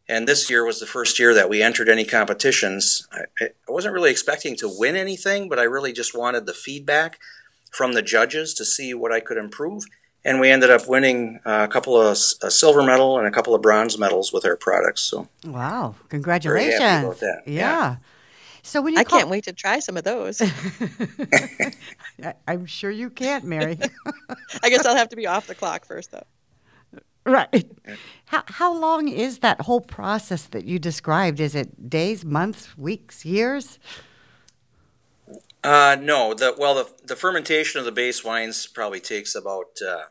And 0.10 0.28
this 0.28 0.50
year 0.50 0.66
was 0.66 0.80
the 0.80 0.86
first 0.86 1.18
year 1.18 1.34
that 1.34 1.50
we 1.50 1.62
entered 1.64 1.88
any 1.88 2.04
competitions. 2.04 3.08
I, 3.12 3.46
I 3.46 3.50
wasn't 3.72 3.94
really 3.94 4.12
expecting 4.12 4.56
to 4.58 4.70
win 4.70 4.96
anything, 4.96 5.48
but 5.48 5.60
I 5.60 5.64
really 5.64 5.94
just 5.94 6.18
wanted 6.18 6.46
the 6.46 6.54
feedback 6.54 7.20
from 7.72 7.94
the 7.94 8.02
judges 8.02 8.54
to 8.56 8.66
see 8.66 8.94
what 8.94 9.14
I 9.14 9.22
could 9.22 9.38
improve. 9.38 9.84
And 10.26 10.40
we 10.40 10.50
ended 10.50 10.72
up 10.72 10.88
winning 10.88 11.40
uh, 11.46 11.66
a 11.70 11.72
couple 11.72 12.00
of 12.00 12.18
a 12.42 12.52
silver 12.52 12.84
medal 12.84 13.18
and 13.18 13.28
a 13.28 13.32
couple 13.32 13.56
of 13.56 13.62
bronze 13.62 13.98
medals 13.98 14.32
with 14.32 14.46
our 14.46 14.56
products. 14.56 15.02
So 15.02 15.28
wow, 15.46 15.96
congratulations! 16.10 16.78
Very 16.80 16.90
happy 16.90 17.08
with 17.08 17.22
Yeah. 17.24 17.40
yeah. 17.46 17.96
So 18.62 18.82
when 18.82 18.94
you 18.94 19.00
I 19.02 19.04
call- 19.04 19.20
can't 19.20 19.30
wait 19.30 19.44
to 19.46 19.54
try 19.54 19.80
some 19.80 19.98
of 19.98 20.06
those. 20.06 20.42
I'm 22.48 22.66
sure 22.66 22.90
you 22.92 23.10
can't, 23.10 23.44
Mary. 23.44 23.78
I 24.64 24.70
guess 24.70 24.86
I'll 24.86 24.96
have 24.96 25.10
to 25.10 25.18
be 25.18 25.28
off 25.28 25.48
the 25.48 25.56
clock 25.56 25.84
first, 25.86 26.12
though. 26.12 26.24
Right. 27.26 27.72
How 28.26 28.44
how 28.48 28.74
long 28.74 29.08
is 29.08 29.40
that 29.40 29.62
whole 29.62 29.82
process 29.82 30.46
that 30.48 30.66
you 30.66 30.78
described? 30.80 31.40
Is 31.40 31.56
it 31.56 31.90
days, 31.90 32.26
months, 32.26 32.78
weeks, 32.78 33.26
years? 33.26 33.80
Uh, 35.64 35.96
no. 36.00 36.34
The 36.34 36.54
well, 36.58 36.76
the 36.76 36.90
the 37.06 37.16
fermentation 37.16 37.80
of 37.80 37.86
the 37.86 37.92
base 37.92 38.24
wines 38.24 38.68
probably 38.68 39.00
takes 39.00 39.36
about 39.36 39.80
uh, 39.86 40.04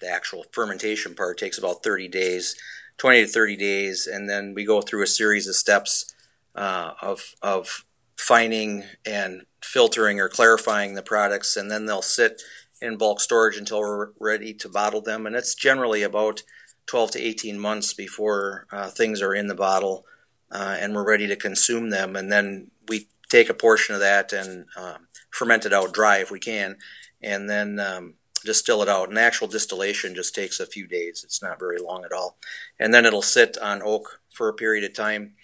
the 0.00 0.08
actual 0.08 0.46
fermentation 0.52 1.14
part 1.14 1.36
takes 1.38 1.58
about 1.58 1.82
thirty 1.82 2.08
days, 2.08 2.56
twenty 2.96 3.20
to 3.20 3.26
thirty 3.26 3.56
days, 3.56 4.06
and 4.06 4.28
then 4.30 4.54
we 4.54 4.64
go 4.64 4.80
through 4.80 5.02
a 5.02 5.06
series 5.06 5.46
of 5.46 5.54
steps 5.54 6.14
uh, 6.54 6.92
of 7.02 7.34
of 7.42 7.84
fining 8.16 8.84
and 9.04 9.42
filtering 9.62 10.18
or 10.18 10.28
clarifying 10.28 10.94
the 10.94 11.02
products, 11.02 11.56
and 11.56 11.70
then 11.70 11.84
they'll 11.84 12.00
sit 12.00 12.42
in 12.80 12.96
bulk 12.96 13.20
storage 13.20 13.56
until 13.56 13.80
we're 13.80 14.10
ready 14.20 14.54
to 14.54 14.68
bottle 14.68 15.00
them. 15.00 15.26
And 15.26 15.34
it's 15.34 15.54
generally 15.54 16.02
about 16.02 16.42
12 16.86 17.12
to 17.12 17.20
18 17.20 17.58
months 17.58 17.92
before 17.92 18.66
uh, 18.72 18.88
things 18.88 19.20
are 19.20 19.34
in 19.34 19.46
the 19.46 19.54
bottle 19.54 20.06
uh, 20.50 20.76
and 20.80 20.94
we're 20.94 21.06
ready 21.06 21.26
to 21.26 21.36
consume 21.36 21.90
them. 21.90 22.16
And 22.16 22.30
then 22.32 22.70
we 22.88 23.08
take 23.28 23.48
a 23.48 23.54
portion 23.54 23.94
of 23.94 24.00
that 24.00 24.32
and 24.32 24.66
um, 24.76 25.08
ferment 25.30 25.66
it 25.66 25.72
out 25.72 25.92
dry 25.92 26.18
if 26.18 26.30
we 26.30 26.38
can, 26.38 26.76
and 27.22 27.48
then 27.48 27.78
um, 27.78 28.14
distill 28.44 28.82
it 28.82 28.88
out. 28.88 29.08
And 29.08 29.18
actual 29.18 29.48
distillation 29.48 30.14
just 30.14 30.34
takes 30.34 30.60
a 30.60 30.66
few 30.66 30.86
days. 30.86 31.22
It's 31.24 31.42
not 31.42 31.58
very 31.58 31.78
long 31.78 32.04
at 32.04 32.12
all. 32.12 32.38
And 32.78 32.92
then 32.94 33.04
it'll 33.04 33.22
sit 33.22 33.58
on 33.58 33.82
oak 33.82 34.20
for 34.32 34.48
a 34.48 34.54
period 34.54 34.84
of 34.84 34.94
time. 34.94 35.34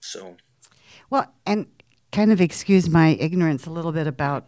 So, 0.00 0.36
well, 1.10 1.32
and 1.46 1.66
kind 2.12 2.32
of 2.32 2.40
excuse 2.40 2.88
my 2.88 3.10
ignorance 3.20 3.66
a 3.66 3.70
little 3.70 3.92
bit 3.92 4.06
about 4.06 4.46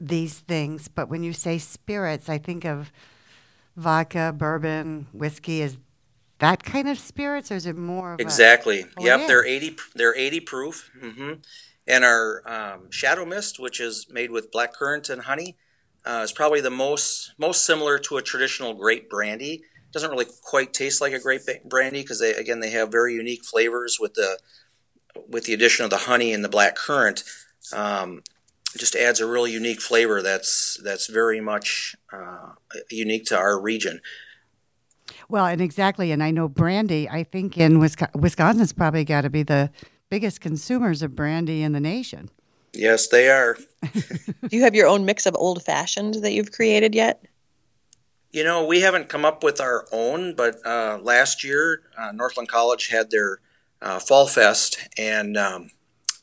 these 0.00 0.38
things, 0.38 0.88
but 0.88 1.08
when 1.08 1.22
you 1.22 1.32
say 1.32 1.58
spirits, 1.58 2.28
I 2.28 2.38
think 2.38 2.64
of 2.64 2.90
vodka, 3.76 4.34
bourbon, 4.36 5.06
whiskey. 5.12 5.62
Is 5.62 5.76
that 6.38 6.62
kind 6.64 6.88
of 6.88 6.98
spirits, 6.98 7.52
or 7.52 7.56
is 7.56 7.66
it 7.66 7.76
more? 7.76 8.16
exactly. 8.18 8.80
A, 8.80 8.86
oh, 8.98 9.04
yep, 9.04 9.26
they're 9.26 9.44
eighty. 9.44 9.76
They're 9.94 10.16
eighty 10.16 10.40
proof. 10.40 10.90
Mm-hmm. 11.00 11.34
And 11.86 12.04
our 12.04 12.42
um, 12.46 12.90
Shadow 12.90 13.24
Mist, 13.24 13.58
which 13.58 13.80
is 13.80 14.06
made 14.10 14.30
with 14.30 14.50
black 14.50 14.72
currant 14.74 15.10
and 15.10 15.22
honey, 15.22 15.56
uh, 16.04 16.22
is 16.24 16.32
probably 16.32 16.60
the 16.60 16.70
most 16.70 17.32
most 17.38 17.64
similar 17.66 17.98
to 17.98 18.16
a 18.16 18.22
traditional 18.22 18.74
grape 18.74 19.10
brandy. 19.10 19.62
Doesn't 19.92 20.10
really 20.10 20.26
quite 20.42 20.72
taste 20.72 21.00
like 21.00 21.12
a 21.12 21.18
grape 21.18 21.42
brandy 21.64 22.02
because 22.02 22.20
they 22.20 22.32
again 22.34 22.60
they 22.60 22.70
have 22.70 22.90
very 22.90 23.14
unique 23.14 23.44
flavors 23.44 23.98
with 24.00 24.14
the 24.14 24.38
with 25.28 25.44
the 25.44 25.52
addition 25.52 25.84
of 25.84 25.90
the 25.90 25.96
honey 25.98 26.32
and 26.32 26.44
the 26.44 26.48
black 26.48 26.76
currant. 26.76 27.24
Um, 27.72 28.22
just 28.76 28.94
adds 28.94 29.20
a 29.20 29.26
really 29.26 29.52
unique 29.52 29.80
flavor 29.80 30.22
that's 30.22 30.80
that's 30.84 31.06
very 31.06 31.40
much 31.40 31.96
uh, 32.12 32.52
unique 32.90 33.24
to 33.26 33.36
our 33.36 33.60
region. 33.60 34.00
Well, 35.28 35.46
and 35.46 35.60
exactly, 35.60 36.12
and 36.12 36.22
I 36.22 36.30
know 36.30 36.48
brandy. 36.48 37.08
I 37.08 37.24
think 37.24 37.58
in 37.58 37.78
Wisconsin, 37.78 38.20
Wisconsin's 38.20 38.72
probably 38.72 39.04
got 39.04 39.22
to 39.22 39.30
be 39.30 39.42
the 39.42 39.70
biggest 40.08 40.40
consumers 40.40 41.02
of 41.02 41.14
brandy 41.14 41.62
in 41.62 41.72
the 41.72 41.80
nation. 41.80 42.30
Yes, 42.72 43.08
they 43.08 43.28
are. 43.28 43.56
Do 43.92 44.56
you 44.56 44.62
have 44.62 44.74
your 44.74 44.86
own 44.86 45.04
mix 45.04 45.26
of 45.26 45.34
old 45.36 45.62
fashioned 45.64 46.14
that 46.14 46.32
you've 46.32 46.52
created 46.52 46.94
yet? 46.94 47.24
You 48.32 48.44
know, 48.44 48.64
we 48.64 48.80
haven't 48.80 49.08
come 49.08 49.24
up 49.24 49.42
with 49.42 49.60
our 49.60 49.86
own, 49.90 50.34
but 50.34 50.64
uh, 50.64 50.98
last 51.02 51.42
year, 51.42 51.82
uh, 51.98 52.12
Northland 52.12 52.48
College 52.48 52.88
had 52.88 53.10
their 53.10 53.40
uh, 53.82 53.98
Fall 53.98 54.28
Fest 54.28 54.78
and 54.96 55.36
um, 55.36 55.70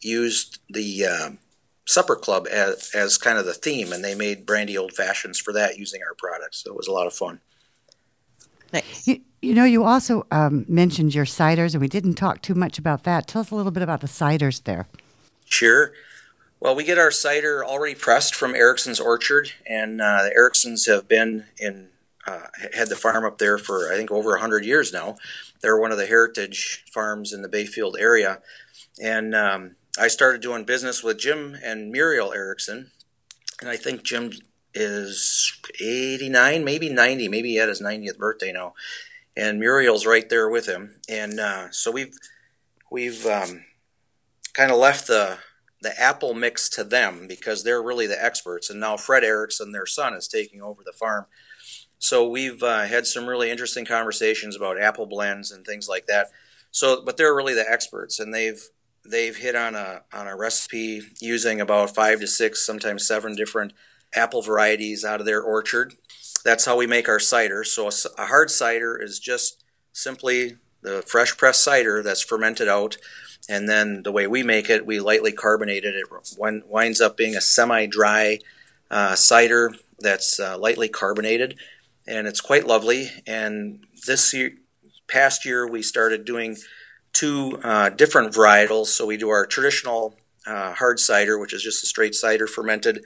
used 0.02 0.60
the 0.70 1.38
supper 1.88 2.16
club 2.16 2.46
as, 2.52 2.92
as 2.94 3.18
kind 3.18 3.40
of 3.40 3.46
the 3.46 3.54
theme, 3.54 3.92
and 3.92 4.04
they 4.04 4.14
made 4.14 4.46
brandy 4.46 4.78
old 4.78 4.94
fashions 4.94 5.40
for 5.40 5.54
that 5.54 5.80
using 5.80 6.02
our 6.08 6.14
products. 6.14 6.64
So 6.64 6.72
it 6.72 6.78
was 6.78 6.88
a 6.88 6.92
lot 6.92 7.08
of 7.08 7.14
fun. 7.14 7.40
Nice. 8.74 9.08
You, 9.08 9.22
you 9.42 9.54
know, 9.54 9.64
you 9.64 9.86
also 9.86 10.28
um, 10.30 10.66
mentioned 10.68 11.16
your 11.16 11.26
ciders, 11.26 11.74
and 11.74 11.82
we 11.82 11.88
didn't 11.88 12.16
talk 12.16 12.42
too 12.42 12.56
much 12.56 12.78
about 12.78 13.04
that. 13.06 13.28
Tell 13.28 13.42
us 13.42 13.52
a 13.52 13.56
little 13.56 13.72
bit 13.72 13.84
about 13.84 14.02
the 14.02 14.08
ciders 14.08 14.64
there. 14.66 14.88
Sure. 15.46 15.94
Well, 16.60 16.76
we 16.76 16.84
get 16.84 16.98
our 16.98 17.12
cider 17.12 17.64
already 17.64 17.96
pressed 17.96 18.36
from 18.36 18.54
Erickson's 18.54 19.00
Orchard, 19.00 19.52
and 19.66 20.02
uh, 20.02 20.24
the 20.24 20.34
Ericksons 20.36 20.88
have 20.88 21.08
been 21.08 21.46
in 21.58 21.90
uh, 22.26 22.48
had 22.74 22.90
the 22.90 22.96
farm 22.98 23.24
up 23.24 23.38
there 23.38 23.58
for 23.58 23.94
I 23.94 23.96
think 23.96 24.12
over 24.12 24.36
hundred 24.38 24.66
years 24.66 24.92
now. 24.92 25.16
They're 25.62 25.80
one 25.80 25.92
of 25.92 25.98
the 25.98 26.08
heritage 26.08 26.84
farms 26.92 27.32
in 27.32 27.42
the 27.42 27.48
Bayfield 27.48 27.96
area, 27.98 28.42
and 29.02 29.34
um, 29.34 29.76
I 30.00 30.08
started 30.08 30.42
doing 30.42 30.64
business 30.64 31.04
with 31.04 31.18
Jim 31.18 31.58
and 31.64 31.92
Muriel 31.92 32.34
Erickson, 32.34 32.92
and 33.62 33.70
I 33.70 33.78
think 33.78 34.04
Jim 34.04 34.32
is 34.74 35.52
89, 35.82 36.64
maybe 36.64 36.90
90, 36.90 37.28
maybe 37.28 37.50
he 37.50 37.56
had 37.56 37.70
his 37.70 37.82
90th 37.82 38.18
birthday 38.18 38.52
now, 38.52 38.74
and 39.36 39.60
Muriel's 39.60 40.06
right 40.06 40.30
there 40.30 40.50
with 40.50 40.68
him, 40.68 41.00
and 41.10 41.40
uh, 41.40 41.72
so 41.72 41.92
we've 41.92 42.14
we've 42.92 43.26
um, 43.26 43.64
kind 44.54 44.72
of 44.72 44.78
left 44.78 45.08
the 45.08 45.38
the 45.82 46.00
apple 46.00 46.34
mix 46.34 46.70
to 46.70 46.84
them 46.84 47.28
because 47.28 47.64
they're 47.64 47.82
really 47.82 48.08
the 48.08 48.24
experts, 48.24 48.70
and 48.70 48.80
now 48.80 48.98
Fred 48.98 49.24
Erickson, 49.24 49.72
their 49.72 49.86
son, 49.86 50.14
is 50.14 50.28
taking 50.28 50.62
over 50.62 50.84
the 50.84 50.94
farm. 50.94 51.26
So 52.00 52.28
we've 52.28 52.62
uh, 52.62 52.84
had 52.84 53.08
some 53.08 53.28
really 53.28 53.50
interesting 53.50 53.86
conversations 53.86 54.56
about 54.56 54.80
apple 54.80 55.08
blends 55.08 55.52
and 55.52 55.66
things 55.66 55.88
like 55.88 56.06
that. 56.08 56.28
So, 56.72 57.04
but 57.04 57.18
they're 57.18 57.36
really 57.36 57.54
the 57.54 57.70
experts, 57.70 58.20
and 58.20 58.34
they've 58.34 58.62
they've 59.10 59.36
hit 59.36 59.56
on 59.56 59.76
a 59.76 60.04
on 60.14 60.28
a 60.28 60.36
recipe 60.36 61.02
using 61.20 61.62
about 61.62 61.96
five 61.96 62.20
to 62.20 62.28
six, 62.28 62.66
sometimes 62.66 63.08
seven 63.08 63.36
different 63.36 63.74
apple 64.14 64.42
varieties 64.42 65.04
out 65.04 65.20
of 65.20 65.26
their 65.26 65.42
orchard. 65.42 65.94
That's 66.44 66.66
how 66.66 66.78
we 66.78 66.88
make 66.88 67.10
our 67.10 67.20
cider. 67.20 67.64
So 67.64 67.88
a, 67.88 67.92
a 68.18 68.26
hard 68.28 68.50
cider 68.50 69.02
is 69.02 69.20
just 69.20 69.64
simply 69.92 70.58
the 70.82 71.02
fresh 71.02 71.36
pressed 71.36 71.64
cider 71.64 72.04
that's 72.04 72.24
fermented 72.24 72.68
out, 72.68 72.98
and 73.50 73.68
then 73.68 74.04
the 74.04 74.12
way 74.12 74.28
we 74.28 74.44
make 74.44 74.70
it, 74.70 74.86
we 74.86 75.00
lightly 75.00 75.32
carbonate 75.32 75.84
it. 75.84 75.96
It 75.96 76.08
winds 76.40 77.02
up 77.02 77.18
being 77.18 77.36
a 77.36 77.42
semi-dry 77.42 78.40
uh, 78.90 79.16
cider 79.16 79.74
that's 80.00 80.40
uh, 80.40 80.58
lightly 80.58 80.88
carbonated, 80.88 81.58
and 82.08 82.28
it's 82.28 82.42
quite 82.42 82.68
lovely. 82.68 83.10
And 83.26 83.86
this 84.06 84.34
year, 84.34 84.52
past 85.08 85.46
year, 85.46 85.68
we 85.68 85.82
started 85.82 86.24
doing 86.24 86.58
two 87.14 87.60
uh, 87.64 87.90
different 87.90 88.34
varietals. 88.34 88.88
So 88.88 89.06
we 89.06 89.18
do 89.18 89.30
our 89.30 89.46
traditional 89.46 90.16
uh, 90.46 90.74
hard 90.74 91.00
cider, 91.00 91.38
which 91.38 91.54
is 91.54 91.64
just 91.64 91.84
a 91.84 91.88
straight 91.88 92.16
cider 92.16 92.48
fermented, 92.48 93.04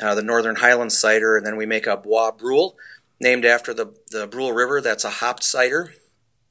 uh, 0.00 0.14
the 0.14 0.22
Northern 0.22 0.56
Highland 0.56 0.92
cider, 0.92 1.36
and 1.36 1.46
then 1.46 1.56
we 1.56 1.66
make 1.66 1.86
a 1.86 1.96
Bois 1.96 2.32
Brule, 2.32 2.76
named 3.20 3.44
after 3.44 3.72
the, 3.72 3.94
the 4.10 4.26
Brule 4.26 4.52
River. 4.52 4.80
That's 4.80 5.04
a 5.04 5.10
hopped 5.10 5.42
cider. 5.42 5.94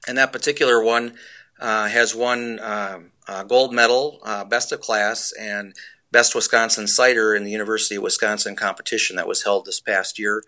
And 0.08 0.18
that 0.18 0.34
particular 0.34 0.84
one 0.84 1.16
uh, 1.60 1.88
has 1.88 2.16
won 2.16 2.60
um, 2.60 3.12
gold 3.48 3.74
medal, 3.74 4.20
uh, 4.24 4.44
best 4.46 4.72
of 4.72 4.82
class, 4.82 5.32
and 5.40 5.76
best 6.12 6.34
Wisconsin 6.34 6.88
cider 6.88 7.36
in 7.36 7.44
the 7.44 7.52
University 7.52 7.96
of 7.96 8.04
Wisconsin 8.04 8.56
competition 8.56 9.16
that 9.16 9.28
was 9.28 9.44
held 9.44 9.66
this 9.66 9.80
past 9.80 10.18
year. 10.18 10.44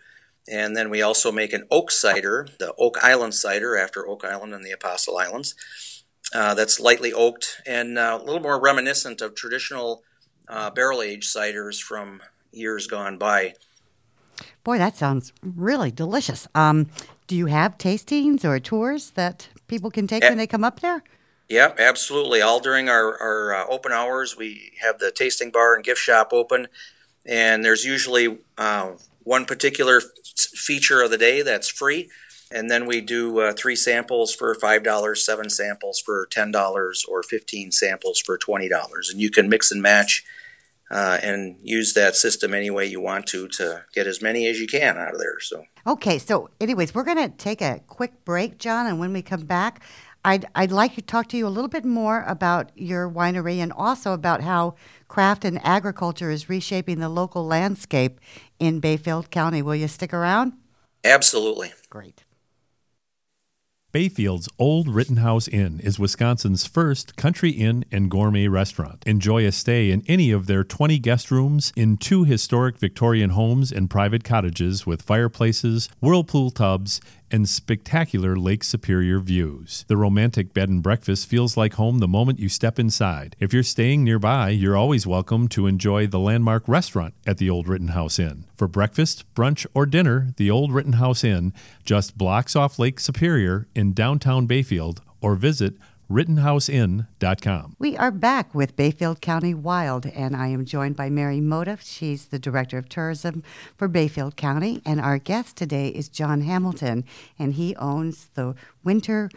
And 0.50 0.76
then 0.76 0.88
we 0.88 1.02
also 1.02 1.30
make 1.30 1.52
an 1.52 1.66
oak 1.70 1.90
cider, 1.90 2.48
the 2.58 2.72
Oak 2.78 2.96
Island 3.04 3.34
cider, 3.34 3.76
after 3.76 4.08
Oak 4.08 4.24
Island 4.24 4.54
and 4.54 4.64
the 4.64 4.70
Apostle 4.70 5.18
Islands. 5.18 5.54
Uh, 6.34 6.52
that's 6.54 6.78
lightly 6.78 7.12
oaked 7.12 7.62
and 7.66 7.98
uh, 7.98 8.18
a 8.20 8.22
little 8.22 8.40
more 8.40 8.60
reminiscent 8.60 9.22
of 9.22 9.34
traditional 9.34 10.02
uh, 10.48 10.68
barrel 10.70 11.00
aged 11.00 11.34
ciders 11.34 11.80
from 11.80 12.20
years 12.52 12.86
gone 12.86 13.16
by. 13.16 13.54
Boy, 14.62 14.76
that 14.76 14.94
sounds 14.94 15.32
really 15.42 15.90
delicious. 15.90 16.46
Um, 16.54 16.88
do 17.26 17.34
you 17.34 17.46
have 17.46 17.78
tastings 17.78 18.44
or 18.44 18.60
tours 18.60 19.10
that 19.10 19.48
people 19.68 19.90
can 19.90 20.06
take 20.06 20.22
when 20.22 20.36
they 20.36 20.46
come 20.46 20.64
up 20.64 20.80
there? 20.80 21.02
Yeah, 21.48 21.72
absolutely. 21.78 22.42
All 22.42 22.60
during 22.60 22.90
our, 22.90 23.18
our 23.20 23.54
uh, 23.54 23.66
open 23.68 23.92
hours, 23.92 24.36
we 24.36 24.72
have 24.82 24.98
the 24.98 25.10
tasting 25.10 25.50
bar 25.50 25.74
and 25.74 25.82
gift 25.82 26.00
shop 26.00 26.30
open, 26.32 26.68
and 27.24 27.64
there's 27.64 27.84
usually 27.84 28.38
uh, 28.58 28.92
one 29.22 29.46
particular 29.46 30.02
feature 30.36 31.00
of 31.00 31.10
the 31.10 31.18
day 31.18 31.40
that's 31.40 31.68
free 31.68 32.10
and 32.50 32.70
then 32.70 32.86
we 32.86 33.00
do 33.00 33.40
uh, 33.40 33.52
three 33.52 33.76
samples 33.76 34.34
for 34.34 34.54
five 34.54 34.82
dollars, 34.82 35.24
seven 35.24 35.50
samples 35.50 36.00
for 36.00 36.26
ten 36.30 36.50
dollars, 36.50 37.04
or 37.08 37.22
fifteen 37.22 37.70
samples 37.72 38.20
for 38.20 38.38
twenty 38.38 38.68
dollars. 38.68 39.10
And 39.10 39.20
you 39.20 39.30
can 39.30 39.48
mix 39.48 39.70
and 39.70 39.82
match 39.82 40.24
uh, 40.90 41.18
and 41.22 41.56
use 41.62 41.94
that 41.94 42.16
system 42.16 42.54
any 42.54 42.70
way 42.70 42.86
you 42.86 43.00
want 43.00 43.26
to 43.28 43.48
to 43.48 43.84
get 43.94 44.06
as 44.06 44.22
many 44.22 44.46
as 44.46 44.60
you 44.60 44.66
can 44.66 44.96
out 44.96 45.14
of 45.14 45.20
there. 45.20 45.38
So 45.40 45.64
okay, 45.86 46.18
so 46.18 46.50
anyways, 46.60 46.94
we're 46.94 47.04
going 47.04 47.30
to 47.30 47.36
take 47.36 47.60
a 47.60 47.80
quick 47.86 48.24
break, 48.24 48.58
John, 48.58 48.86
and 48.86 48.98
when 48.98 49.12
we 49.12 49.22
come 49.22 49.44
back, 49.44 49.82
I'd 50.24 50.46
I'd 50.54 50.72
like 50.72 50.94
to 50.94 51.02
talk 51.02 51.28
to 51.28 51.36
you 51.36 51.46
a 51.46 51.48
little 51.48 51.68
bit 51.68 51.84
more 51.84 52.24
about 52.26 52.72
your 52.74 53.10
winery 53.10 53.58
and 53.58 53.72
also 53.72 54.12
about 54.12 54.42
how 54.42 54.74
craft 55.06 55.44
and 55.44 55.60
agriculture 55.64 56.30
is 56.30 56.48
reshaping 56.48 56.98
the 56.98 57.08
local 57.08 57.44
landscape 57.44 58.20
in 58.58 58.80
Bayfield 58.80 59.30
County. 59.30 59.62
Will 59.62 59.76
you 59.76 59.88
stick 59.88 60.12
around? 60.12 60.52
Absolutely. 61.04 61.72
Great. 61.88 62.24
Bayfield's 63.90 64.50
Old 64.58 64.86
Rittenhouse 64.86 65.48
Inn 65.48 65.80
is 65.80 65.98
Wisconsin's 65.98 66.66
first 66.66 67.16
country 67.16 67.52
inn 67.52 67.86
and 67.90 68.10
gourmet 68.10 68.46
restaurant. 68.46 69.02
Enjoy 69.06 69.46
a 69.46 69.50
stay 69.50 69.90
in 69.90 70.02
any 70.06 70.30
of 70.30 70.46
their 70.46 70.62
20 70.62 70.98
guest 70.98 71.30
rooms 71.30 71.72
in 71.74 71.96
two 71.96 72.24
historic 72.24 72.76
Victorian 72.76 73.30
homes 73.30 73.72
and 73.72 73.88
private 73.88 74.24
cottages 74.24 74.84
with 74.84 75.00
fireplaces, 75.00 75.88
whirlpool 76.02 76.50
tubs, 76.50 77.00
and 77.30 77.48
spectacular 77.48 78.36
Lake 78.36 78.64
Superior 78.64 79.18
views. 79.18 79.84
The 79.88 79.96
romantic 79.96 80.52
bed 80.54 80.68
and 80.68 80.82
breakfast 80.82 81.28
feels 81.28 81.56
like 81.56 81.74
home 81.74 81.98
the 81.98 82.08
moment 82.08 82.38
you 82.38 82.48
step 82.48 82.78
inside. 82.78 83.36
If 83.38 83.52
you're 83.52 83.62
staying 83.62 84.04
nearby, 84.04 84.50
you're 84.50 84.76
always 84.76 85.06
welcome 85.06 85.48
to 85.48 85.66
enjoy 85.66 86.06
the 86.06 86.18
landmark 86.18 86.66
restaurant 86.66 87.14
at 87.26 87.38
the 87.38 87.50
Old 87.50 87.68
Rittenhouse 87.68 88.18
Inn. 88.18 88.44
For 88.56 88.68
breakfast, 88.68 89.24
brunch, 89.34 89.66
or 89.74 89.86
dinner, 89.86 90.34
the 90.36 90.50
Old 90.50 90.72
Rittenhouse 90.72 91.24
Inn 91.24 91.52
just 91.84 92.18
blocks 92.18 92.56
off 92.56 92.78
Lake 92.78 93.00
Superior 93.00 93.68
in 93.74 93.92
downtown 93.92 94.46
Bayfield 94.46 95.02
or 95.20 95.34
visit 95.34 95.74
RittenhouseInn.com. 96.10 97.76
We 97.78 97.96
are 97.98 98.10
back 98.10 98.54
with 98.54 98.76
Bayfield 98.76 99.20
County 99.20 99.52
Wild, 99.52 100.06
and 100.06 100.34
I 100.34 100.48
am 100.48 100.64
joined 100.64 100.96
by 100.96 101.10
Mary 101.10 101.40
Mota. 101.40 101.78
She's 101.82 102.26
the 102.26 102.38
Director 102.38 102.78
of 102.78 102.88
Tourism 102.88 103.42
for 103.76 103.88
Bayfield 103.88 104.36
County, 104.36 104.80
and 104.86 105.00
our 105.00 105.18
guest 105.18 105.56
today 105.56 105.88
is 105.88 106.08
John 106.08 106.40
Hamilton, 106.40 107.04
and 107.38 107.54
he 107.54 107.76
owns 107.76 108.30
the 108.34 108.54
Winter. 108.82 109.30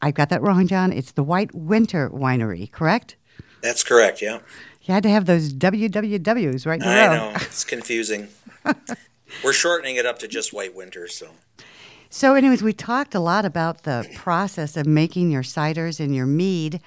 I 0.00 0.12
got 0.12 0.28
that 0.28 0.42
wrong, 0.42 0.68
John. 0.68 0.92
It's 0.92 1.10
the 1.10 1.24
White 1.24 1.52
Winter 1.52 2.08
Winery, 2.08 2.70
correct? 2.70 3.16
That's 3.60 3.82
correct. 3.82 4.22
Yeah. 4.22 4.38
You 4.82 4.94
had 4.94 5.02
to 5.02 5.08
have 5.08 5.26
those 5.26 5.52
WWWs 5.52 6.66
right 6.66 6.80
in 6.80 6.86
I 6.86 7.16
know 7.16 7.32
it's 7.34 7.64
confusing. 7.64 8.28
We're 9.44 9.52
shortening 9.52 9.96
it 9.96 10.06
up 10.06 10.20
to 10.20 10.28
just 10.28 10.52
White 10.52 10.76
Winter, 10.76 11.08
so. 11.08 11.30
So, 12.16 12.34
anyways, 12.34 12.62
we 12.62 12.72
talked 12.72 13.16
a 13.16 13.18
lot 13.18 13.44
about 13.44 13.82
the 13.82 14.08
process 14.14 14.76
of 14.76 14.86
making 14.86 15.32
your 15.32 15.42
ciders 15.42 15.98
and 15.98 16.14
your 16.14 16.26
mead. 16.26 16.80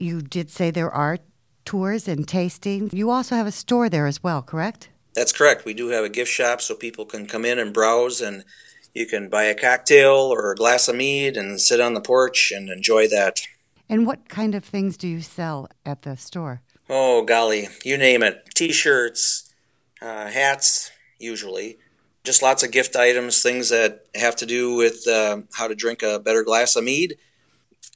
You 0.00 0.20
did 0.20 0.50
say 0.50 0.72
there 0.72 0.90
are 0.90 1.18
tours 1.64 2.08
and 2.08 2.26
tastings. 2.26 2.92
You 2.92 3.08
also 3.08 3.36
have 3.36 3.46
a 3.46 3.52
store 3.52 3.88
there 3.88 4.08
as 4.08 4.24
well, 4.24 4.42
correct? 4.42 4.88
That's 5.14 5.32
correct. 5.32 5.64
We 5.64 5.72
do 5.72 5.90
have 5.90 6.02
a 6.02 6.08
gift 6.08 6.32
shop 6.32 6.60
so 6.60 6.74
people 6.74 7.04
can 7.04 7.26
come 7.26 7.44
in 7.44 7.60
and 7.60 7.72
browse 7.72 8.20
and 8.20 8.44
you 8.92 9.06
can 9.06 9.28
buy 9.28 9.44
a 9.44 9.54
cocktail 9.54 10.14
or 10.14 10.50
a 10.50 10.56
glass 10.56 10.88
of 10.88 10.96
mead 10.96 11.36
and 11.36 11.60
sit 11.60 11.80
on 11.80 11.94
the 11.94 12.00
porch 12.00 12.50
and 12.50 12.68
enjoy 12.68 13.06
that. 13.06 13.40
And 13.88 14.04
what 14.04 14.28
kind 14.28 14.52
of 14.52 14.64
things 14.64 14.96
do 14.96 15.06
you 15.06 15.20
sell 15.20 15.68
at 15.86 16.02
the 16.02 16.16
store? 16.16 16.60
Oh, 16.90 17.22
golly, 17.22 17.68
you 17.84 17.96
name 17.96 18.24
it. 18.24 18.46
T 18.56 18.72
shirts, 18.72 19.54
uh, 20.00 20.26
hats, 20.26 20.90
usually 21.20 21.78
just 22.24 22.42
lots 22.42 22.62
of 22.62 22.70
gift 22.70 22.96
items, 22.96 23.42
things 23.42 23.68
that 23.70 24.06
have 24.14 24.36
to 24.36 24.46
do 24.46 24.74
with 24.74 25.06
uh, 25.08 25.38
how 25.54 25.68
to 25.68 25.74
drink 25.74 26.02
a 26.02 26.18
better 26.18 26.42
glass 26.42 26.76
of 26.76 26.84
mead, 26.84 27.16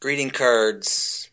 greeting 0.01 0.31
cards, 0.31 1.31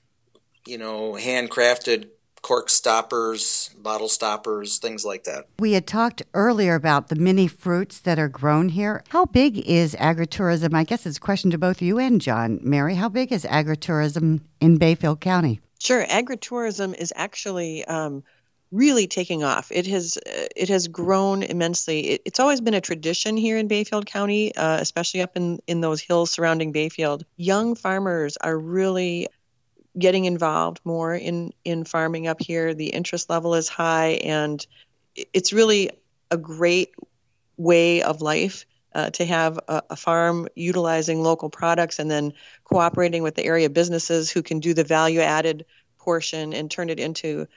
you 0.65 0.77
know, 0.77 1.13
handcrafted 1.13 2.09
cork 2.43 2.69
stoppers, 2.69 3.69
bottle 3.81 4.09
stoppers, 4.09 4.77
things 4.77 5.03
like 5.05 5.23
that. 5.23 5.45
We 5.59 5.71
had 5.73 5.87
talked 5.87 6.21
earlier 6.33 6.75
about 6.75 7.07
the 7.07 7.15
many 7.15 7.47
fruits 7.47 7.99
that 8.01 8.19
are 8.19 8.27
grown 8.27 8.69
here. 8.69 9.01
How 9.09 9.25
big 9.25 9.57
is 9.57 9.95
agritourism? 9.95 10.73
I 10.73 10.83
guess 10.83 11.05
it's 11.05 11.17
a 11.17 11.21
question 11.21 11.51
to 11.51 11.57
both 11.57 11.81
you 11.81 11.97
and 11.97 12.19
John. 12.21 12.59
Mary, 12.61 12.95
how 12.95 13.09
big 13.09 13.31
is 13.31 13.45
agritourism 13.45 14.41
in 14.59 14.77
Bayfield 14.77 15.21
County? 15.21 15.61
Sure, 15.79 16.05
agritourism 16.05 16.95
is 16.97 17.11
actually 17.15 17.85
um, 17.85 18.23
really 18.73 19.05
taking 19.05 19.43
off. 19.43 19.71
It 19.71 19.85
has 19.87 20.17
uh, 20.17 20.47
it 20.55 20.69
has 20.69 20.87
grown 20.87 21.43
immensely. 21.43 21.99
It, 22.09 22.21
it's 22.25 22.39
always 22.39 22.59
been 22.59 22.73
a 22.73 22.81
tradition 22.81 23.37
here 23.37 23.57
in 23.57 23.67
Bayfield 23.67 24.05
County, 24.05 24.53
uh, 24.55 24.77
especially 24.79 25.21
up 25.21 25.37
in 25.37 25.59
in 25.67 25.79
those 25.79 26.01
hills 26.01 26.31
surrounding 26.31 26.71
Bayfield. 26.71 27.23
Young 27.37 27.75
farmers 27.75 28.35
are 28.37 28.57
really 28.57 29.27
getting 29.97 30.25
involved 30.25 30.81
more 30.83 31.13
in 31.13 31.53
in 31.63 31.85
farming 31.85 32.27
up 32.27 32.41
here. 32.41 32.73
The 32.73 32.87
interest 32.87 33.29
level 33.29 33.53
is 33.53 33.69
high, 33.69 34.19
and 34.23 34.65
it's 35.15 35.53
really 35.53 35.91
a 36.31 36.37
great 36.37 36.93
way 37.55 38.01
of 38.01 38.21
life. 38.21 38.65
Uh, 38.95 39.09
to 39.09 39.25
have 39.25 39.57
a, 39.67 39.81
a, 39.89 39.95
farm 39.95 40.47
utilizing 40.53 41.23
local 41.23 41.49
products 41.49 41.97
and 41.97 42.11
then 42.11 42.31
cooperating 42.63 43.23
with 43.23 43.33
the 43.33 43.43
area 43.43 43.67
businesses 43.67 44.29
who 44.29 44.43
can 44.43 44.59
do 44.59 44.75
the 44.75 44.83
value 44.83 45.19
added 45.19 45.65
portion 45.97 46.53
and 46.53 46.69
turn 46.69 46.91
it 46.91 46.99
into 46.99 47.47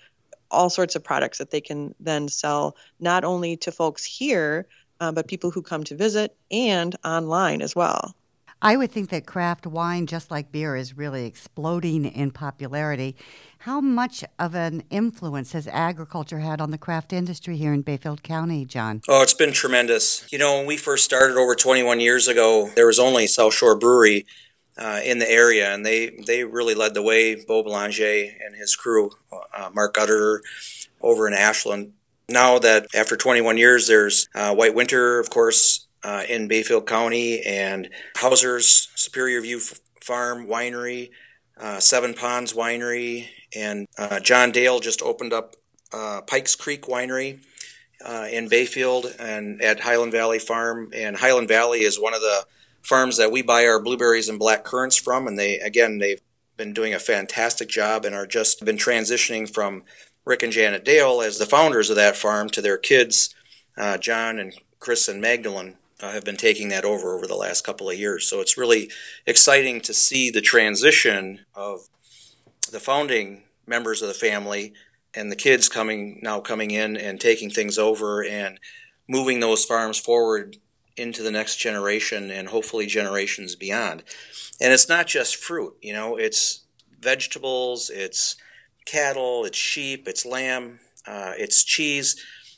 all 0.50 0.70
sorts 0.70 0.96
of 0.96 1.04
products 1.04 1.38
that 1.38 1.50
they 1.50 1.60
can 1.60 1.94
then 2.00 2.28
sell 2.28 2.76
not 3.00 3.24
only 3.24 3.56
to 3.58 3.72
folks 3.72 4.04
here, 4.04 4.66
uh, 5.00 5.12
but 5.12 5.28
people 5.28 5.50
who 5.50 5.62
come 5.62 5.84
to 5.84 5.96
visit 5.96 6.36
and 6.50 6.96
online 7.04 7.62
as 7.62 7.76
well. 7.76 8.14
I 8.62 8.76
would 8.76 8.90
think 8.90 9.10
that 9.10 9.26
craft 9.26 9.66
wine, 9.66 10.06
just 10.06 10.30
like 10.30 10.50
beer, 10.50 10.76
is 10.76 10.96
really 10.96 11.26
exploding 11.26 12.06
in 12.06 12.30
popularity. 12.30 13.14
How 13.58 13.82
much 13.82 14.24
of 14.38 14.54
an 14.54 14.82
influence 14.88 15.52
has 15.52 15.68
agriculture 15.68 16.38
had 16.38 16.60
on 16.60 16.70
the 16.70 16.78
craft 16.78 17.12
industry 17.12 17.58
here 17.58 17.74
in 17.74 17.82
Bayfield 17.82 18.22
County, 18.22 18.64
John? 18.64 19.02
Oh, 19.08 19.22
it's 19.22 19.34
been 19.34 19.52
tremendous. 19.52 20.26
You 20.32 20.38
know, 20.38 20.56
when 20.56 20.66
we 20.66 20.78
first 20.78 21.04
started 21.04 21.36
over 21.36 21.54
21 21.54 22.00
years 22.00 22.28
ago, 22.28 22.70
there 22.76 22.86
was 22.86 22.98
only 22.98 23.26
South 23.26 23.52
Shore 23.52 23.76
Brewery 23.76 24.24
uh, 24.78 25.00
in 25.04 25.18
the 25.18 25.30
area, 25.30 25.72
and 25.72 25.84
they 25.84 26.10
they 26.26 26.44
really 26.44 26.74
led 26.74 26.94
the 26.94 27.02
way. 27.02 27.34
Beau 27.34 27.62
Belanger 27.62 28.30
and 28.44 28.54
his 28.54 28.76
crew, 28.76 29.10
uh, 29.32 29.70
Mark 29.74 29.94
Gutter, 29.94 30.42
over 31.00 31.26
in 31.26 31.34
Ashland. 31.34 31.92
Now 32.28 32.58
that 32.58 32.88
after 32.94 33.16
21 33.16 33.56
years, 33.56 33.86
there's 33.86 34.28
uh, 34.34 34.54
White 34.54 34.74
Winter, 34.74 35.20
of 35.20 35.30
course, 35.30 35.86
uh, 36.02 36.24
in 36.28 36.48
Bayfield 36.48 36.86
County, 36.86 37.42
and 37.42 37.88
Hauser's 38.16 38.88
Superior 38.96 39.40
View 39.40 39.60
Farm 40.02 40.46
Winery, 40.46 41.10
uh, 41.58 41.78
Seven 41.80 42.14
Ponds 42.14 42.52
Winery, 42.52 43.28
and 43.54 43.86
uh, 43.96 44.20
John 44.20 44.50
Dale 44.50 44.80
just 44.80 45.02
opened 45.02 45.32
up 45.32 45.54
Pikes 46.26 46.54
Creek 46.54 46.82
Winery. 46.82 47.40
in 48.30 48.48
Bayfield 48.48 49.06
and 49.18 49.62
at 49.62 49.80
Highland 49.80 50.12
Valley 50.12 50.38
Farm, 50.38 50.90
and 50.92 51.16
Highland 51.16 51.48
Valley 51.48 51.80
is 51.80 51.98
one 51.98 52.12
of 52.12 52.20
the 52.20 52.44
farms 52.86 53.16
that 53.16 53.32
we 53.32 53.42
buy 53.42 53.66
our 53.66 53.80
blueberries 53.80 54.28
and 54.28 54.38
black 54.38 54.64
currants 54.64 54.96
from, 54.96 55.26
and 55.26 55.38
they 55.38 55.58
again 55.58 55.98
they've 55.98 56.20
been 56.56 56.72
doing 56.72 56.94
a 56.94 56.98
fantastic 56.98 57.68
job 57.68 58.04
and 58.04 58.14
are 58.14 58.26
just 58.26 58.64
been 58.64 58.78
transitioning 58.78 59.52
from 59.52 59.82
Rick 60.24 60.42
and 60.42 60.52
Janet 60.52 60.84
Dale 60.84 61.20
as 61.20 61.38
the 61.38 61.46
founders 61.46 61.90
of 61.90 61.96
that 61.96 62.16
farm 62.16 62.48
to 62.50 62.62
their 62.62 62.78
kids, 62.78 63.34
uh, 63.76 63.98
John 63.98 64.38
and 64.38 64.54
Chris 64.78 65.08
and 65.08 65.20
Magdalene. 65.20 65.76
Uh, 65.98 66.12
have 66.12 66.24
been 66.24 66.36
taking 66.36 66.68
that 66.68 66.84
over 66.84 67.16
over 67.16 67.26
the 67.26 67.34
last 67.34 67.64
couple 67.64 67.88
of 67.88 67.98
years. 67.98 68.28
So 68.28 68.42
it's 68.42 68.58
really 68.58 68.90
exciting 69.24 69.80
to 69.80 69.94
see 69.94 70.28
the 70.28 70.42
transition 70.42 71.46
of 71.54 71.88
the 72.70 72.80
founding 72.80 73.44
members 73.66 74.02
of 74.02 74.08
the 74.08 74.12
family 74.12 74.74
and 75.14 75.32
the 75.32 75.36
kids 75.36 75.70
coming 75.70 76.20
now 76.22 76.40
coming 76.40 76.70
in 76.70 76.98
and 76.98 77.18
taking 77.18 77.48
things 77.48 77.78
over 77.78 78.22
and 78.22 78.60
moving 79.08 79.40
those 79.40 79.64
farms 79.64 79.98
forward 79.98 80.58
into 80.96 81.22
the 81.22 81.30
next 81.30 81.56
generation 81.56 82.30
and 82.30 82.48
hopefully 82.48 82.86
generations 82.86 83.54
beyond. 83.56 84.02
And 84.60 84.72
it's 84.72 84.88
not 84.88 85.06
just 85.06 85.36
fruit, 85.36 85.74
you 85.82 85.92
know, 85.92 86.16
it's 86.16 86.64
vegetables, 87.00 87.90
it's 87.90 88.36
cattle, 88.86 89.44
it's 89.44 89.58
sheep, 89.58 90.08
it's 90.08 90.24
lamb, 90.24 90.80
uh, 91.06 91.32
it's 91.36 91.62
cheese. 91.62 92.16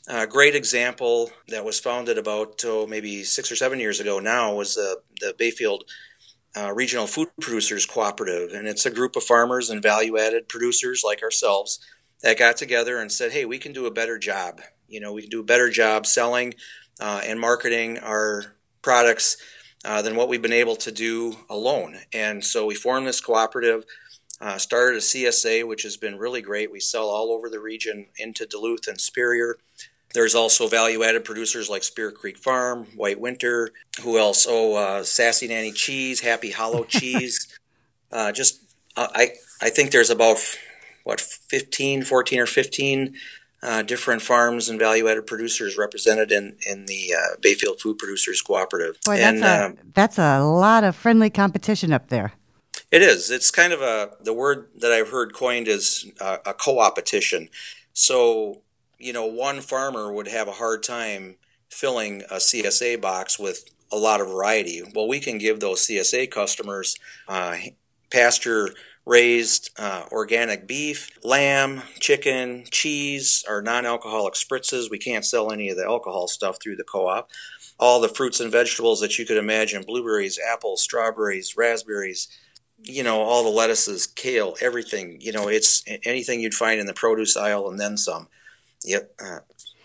A 0.08 0.26
great 0.26 0.54
example 0.54 1.30
that 1.48 1.64
was 1.64 1.80
founded 1.80 2.16
about 2.16 2.62
oh, 2.64 2.86
maybe 2.86 3.24
six 3.24 3.52
or 3.52 3.56
seven 3.56 3.78
years 3.78 4.00
ago 4.00 4.20
now 4.20 4.54
was 4.54 4.74
the, 4.74 5.00
the 5.20 5.34
Bayfield 5.36 5.84
uh, 6.56 6.72
Regional 6.72 7.06
Food 7.06 7.28
Producers 7.40 7.84
Cooperative. 7.84 8.52
And 8.52 8.66
it's 8.66 8.86
a 8.86 8.90
group 8.90 9.16
of 9.16 9.22
farmers 9.22 9.68
and 9.68 9.82
value 9.82 10.16
added 10.16 10.48
producers 10.48 11.02
like 11.04 11.22
ourselves 11.22 11.78
that 12.22 12.38
got 12.38 12.56
together 12.56 12.98
and 12.98 13.12
said, 13.12 13.32
hey, 13.32 13.44
we 13.44 13.58
can 13.58 13.72
do 13.72 13.86
a 13.86 13.90
better 13.90 14.18
job. 14.18 14.60
You 14.88 15.00
know, 15.00 15.12
we 15.12 15.22
can 15.22 15.30
do 15.30 15.40
a 15.40 15.44
better 15.44 15.70
job 15.70 16.06
selling 16.06 16.54
uh, 17.00 17.20
and 17.24 17.38
marketing 17.40 17.98
our 17.98 18.54
products 18.82 19.36
uh, 19.84 20.02
than 20.02 20.16
what 20.16 20.28
we've 20.28 20.42
been 20.42 20.52
able 20.52 20.76
to 20.76 20.92
do 20.92 21.36
alone. 21.48 21.98
And 22.12 22.44
so 22.44 22.66
we 22.66 22.74
formed 22.74 23.06
this 23.06 23.20
cooperative, 23.20 23.84
uh, 24.40 24.58
started 24.58 24.98
a 24.98 25.00
CSA, 25.00 25.66
which 25.66 25.82
has 25.82 25.96
been 25.96 26.18
really 26.18 26.42
great. 26.42 26.72
We 26.72 26.80
sell 26.80 27.08
all 27.08 27.30
over 27.30 27.48
the 27.48 27.60
region 27.60 28.06
into 28.16 28.46
Duluth 28.46 28.86
and 28.88 29.00
Superior. 29.00 29.56
There's 30.14 30.34
also 30.34 30.68
value 30.68 31.02
added 31.02 31.24
producers 31.24 31.68
like 31.68 31.84
Spear 31.84 32.10
Creek 32.12 32.38
Farm, 32.38 32.86
White 32.96 33.20
Winter, 33.20 33.70
who 34.02 34.18
else? 34.18 34.46
Oh, 34.48 34.74
uh, 34.74 35.02
Sassy 35.04 35.48
Nanny 35.48 35.72
Cheese, 35.72 36.20
Happy 36.20 36.50
Hollow 36.50 36.84
Cheese. 36.88 37.58
Uh, 38.10 38.32
just, 38.32 38.62
uh, 38.96 39.08
I, 39.14 39.32
I 39.60 39.68
think 39.68 39.90
there's 39.90 40.10
about, 40.10 40.38
what, 41.04 41.20
15, 41.20 42.04
14 42.04 42.40
or 42.40 42.46
15 42.46 43.14
uh, 43.62 43.82
different 43.82 44.22
farms 44.22 44.68
and 44.68 44.78
value 44.78 45.08
added 45.08 45.26
producers 45.26 45.76
represented 45.76 46.30
in, 46.30 46.56
in 46.66 46.86
the 46.86 47.14
uh, 47.14 47.36
Bayfield 47.40 47.80
Food 47.80 47.98
Producers 47.98 48.40
Cooperative. 48.40 48.98
Boy, 49.04 49.16
and, 49.16 49.42
that's, 49.42 49.62
a, 49.62 49.66
um, 49.66 49.76
that's 49.94 50.18
a 50.18 50.40
lot 50.40 50.84
of 50.84 50.94
friendly 50.94 51.30
competition 51.30 51.92
up 51.92 52.08
there. 52.08 52.32
It 52.90 53.02
is. 53.02 53.30
It's 53.30 53.50
kind 53.50 53.72
of 53.72 53.82
a 53.82 54.12
the 54.20 54.32
word 54.32 54.68
that 54.78 54.92
I've 54.92 55.10
heard 55.10 55.34
coined 55.34 55.68
is 55.68 56.10
uh, 56.20 56.38
a 56.46 56.54
co-opetition. 56.54 57.50
So 57.92 58.62
you 58.98 59.12
know, 59.12 59.26
one 59.26 59.60
farmer 59.60 60.12
would 60.12 60.28
have 60.28 60.48
a 60.48 60.52
hard 60.52 60.82
time 60.82 61.36
filling 61.70 62.22
a 62.22 62.36
CSA 62.36 63.00
box 63.00 63.38
with 63.38 63.64
a 63.92 63.96
lot 63.96 64.20
of 64.20 64.28
variety. 64.28 64.82
Well, 64.94 65.08
we 65.08 65.20
can 65.20 65.38
give 65.38 65.60
those 65.60 65.86
CSA 65.86 66.30
customers 66.30 66.96
uh, 67.28 67.56
pasture 68.10 68.74
raised 69.08 69.70
uh, 69.78 70.04
organic 70.12 70.66
beef, 70.66 71.10
lamb, 71.24 71.82
chicken, 71.98 72.64
cheese, 72.70 73.42
our 73.48 73.62
non 73.62 73.86
alcoholic 73.86 74.34
spritzes. 74.34 74.90
We 74.90 74.98
can't 74.98 75.24
sell 75.24 75.50
any 75.50 75.70
of 75.70 75.76
the 75.78 75.84
alcohol 75.84 76.28
stuff 76.28 76.58
through 76.62 76.76
the 76.76 76.84
co 76.84 77.08
op. 77.08 77.30
All 77.80 78.00
the 78.00 78.08
fruits 78.08 78.38
and 78.38 78.52
vegetables 78.52 79.00
that 79.00 79.18
you 79.18 79.24
could 79.24 79.38
imagine 79.38 79.82
blueberries, 79.82 80.38
apples, 80.38 80.82
strawberries, 80.82 81.56
raspberries, 81.56 82.28
you 82.82 83.02
know, 83.02 83.20
all 83.22 83.42
the 83.42 83.50
lettuces, 83.50 84.06
kale, 84.06 84.56
everything. 84.60 85.18
You 85.20 85.32
know, 85.32 85.48
it's 85.48 85.82
anything 86.04 86.40
you'd 86.40 86.54
find 86.54 86.78
in 86.78 86.86
the 86.86 86.94
produce 86.94 87.36
aisle 87.36 87.68
and 87.68 87.80
then 87.80 87.96
some. 87.96 88.28
Yep. 88.84 89.14
Uh, 89.20 89.38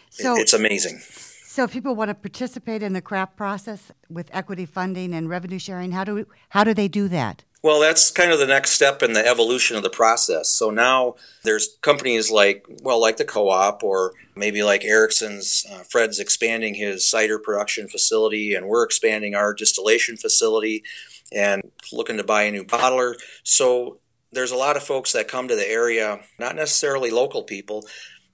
So- 0.10 0.36
it, 0.36 0.42
it's 0.42 0.54
amazing. 0.54 1.00
So, 1.46 1.66
if 1.66 1.72
people 1.72 1.96
want 1.96 2.10
to 2.10 2.16
participate 2.16 2.82
in 2.82 2.94
the 2.94 3.02
craft 3.02 3.38
process 3.38 3.92
with 4.10 4.28
equity 4.34 4.66
funding 4.66 5.14
and 5.14 5.30
revenue 5.30 5.60
sharing, 5.60 5.92
how 5.92 6.04
do 6.04 6.16
we, 6.16 6.26
how 6.50 6.64
do 6.64 6.74
they 6.74 6.88
do 6.88 7.08
that? 7.10 7.44
Well, 7.64 7.80
that's 7.80 8.12
kind 8.12 8.34
of 8.34 8.40
the 8.40 8.46
next 8.46 8.72
step 8.72 9.02
in 9.02 9.14
the 9.14 9.26
evolution 9.26 9.78
of 9.78 9.84
the 9.84 9.90
process. 9.90 10.50
So 10.50 10.70
now 10.70 11.16
there's 11.44 11.78
companies 11.82 12.30
like, 12.30 12.66
well, 12.82 13.00
like 13.00 13.16
the 13.16 13.24
co-op, 13.24 13.84
or 13.84 14.12
maybe 14.36 14.64
like 14.64 14.84
Erickson's. 14.84 15.66
Uh, 15.72 15.84
Fred's 15.90 16.20
expanding 16.20 16.74
his 16.74 17.10
cider 17.10 17.40
production 17.40 17.88
facility, 17.88 18.54
and 18.54 18.68
we're 18.68 18.84
expanding 18.84 19.34
our 19.34 19.54
distillation 19.54 20.18
facility, 20.18 20.84
and 21.32 21.64
looking 21.94 22.18
to 22.18 22.24
buy 22.24 22.44
a 22.44 22.52
new 22.52 22.66
bottler. 22.66 23.16
So 23.44 24.00
there's 24.34 24.52
a 24.52 24.58
lot 24.58 24.76
of 24.76 24.84
folks 24.84 25.14
that 25.14 25.30
come 25.30 25.48
to 25.48 25.56
the 25.56 25.68
area, 25.68 26.20
not 26.38 26.58
necessarily 26.58 27.12
local 27.12 27.44
people, 27.44 27.86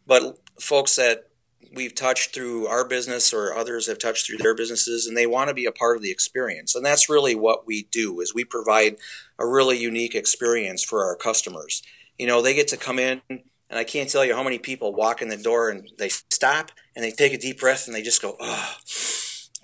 but 0.08 0.40
folks 0.60 0.96
that 0.96 1.29
we've 1.74 1.96
touched 1.96 2.34
through 2.34 2.68
our 2.68 2.88
business 2.88 3.34
or 3.34 3.54
others 3.54 3.88
have 3.88 4.00
touched 4.00 4.26
through 4.26 4.38
their 4.38 4.56
businesses 4.56 5.06
and 5.06 5.16
they 5.16 5.28
want 5.28 5.50
to 5.50 5.54
be 5.54 5.66
a 5.66 5.72
part 5.72 5.98
of 5.98 6.04
the 6.04 6.12
experience. 6.12 6.76
And 6.76 6.86
that's 6.86 7.10
really 7.10 7.36
what 7.36 7.68
we 7.68 7.84
do 7.92 8.20
is 8.22 8.34
we 8.34 8.44
provide 8.44 8.98
a 9.38 9.48
really 9.48 9.78
unique 9.78 10.16
experience 10.16 10.84
for 10.84 11.04
our 11.04 11.16
customers. 11.16 11.82
You 12.18 12.28
know 12.28 12.42
they 12.42 12.54
get 12.54 12.68
to 12.70 12.78
come 12.78 13.00
in 13.00 13.22
and 13.30 13.42
i 13.72 13.86
can't 13.86 14.10
tell 14.10 14.26
you 14.26 14.36
how 14.36 14.44
many 14.44 14.60
people 14.60 14.94
walk 14.94 15.22
in 15.22 15.30
the 15.30 15.38
door 15.38 15.70
and 15.70 15.90
they 15.98 16.10
stop 16.10 16.72
and 16.96 17.06
they 17.06 17.12
take 17.12 17.34
a 17.34 17.38
deep 17.38 17.60
breath 17.60 17.88
and 17.88 17.96
they 17.96 18.02
just 18.02 18.22
go 18.22 18.36
oh 18.42 18.76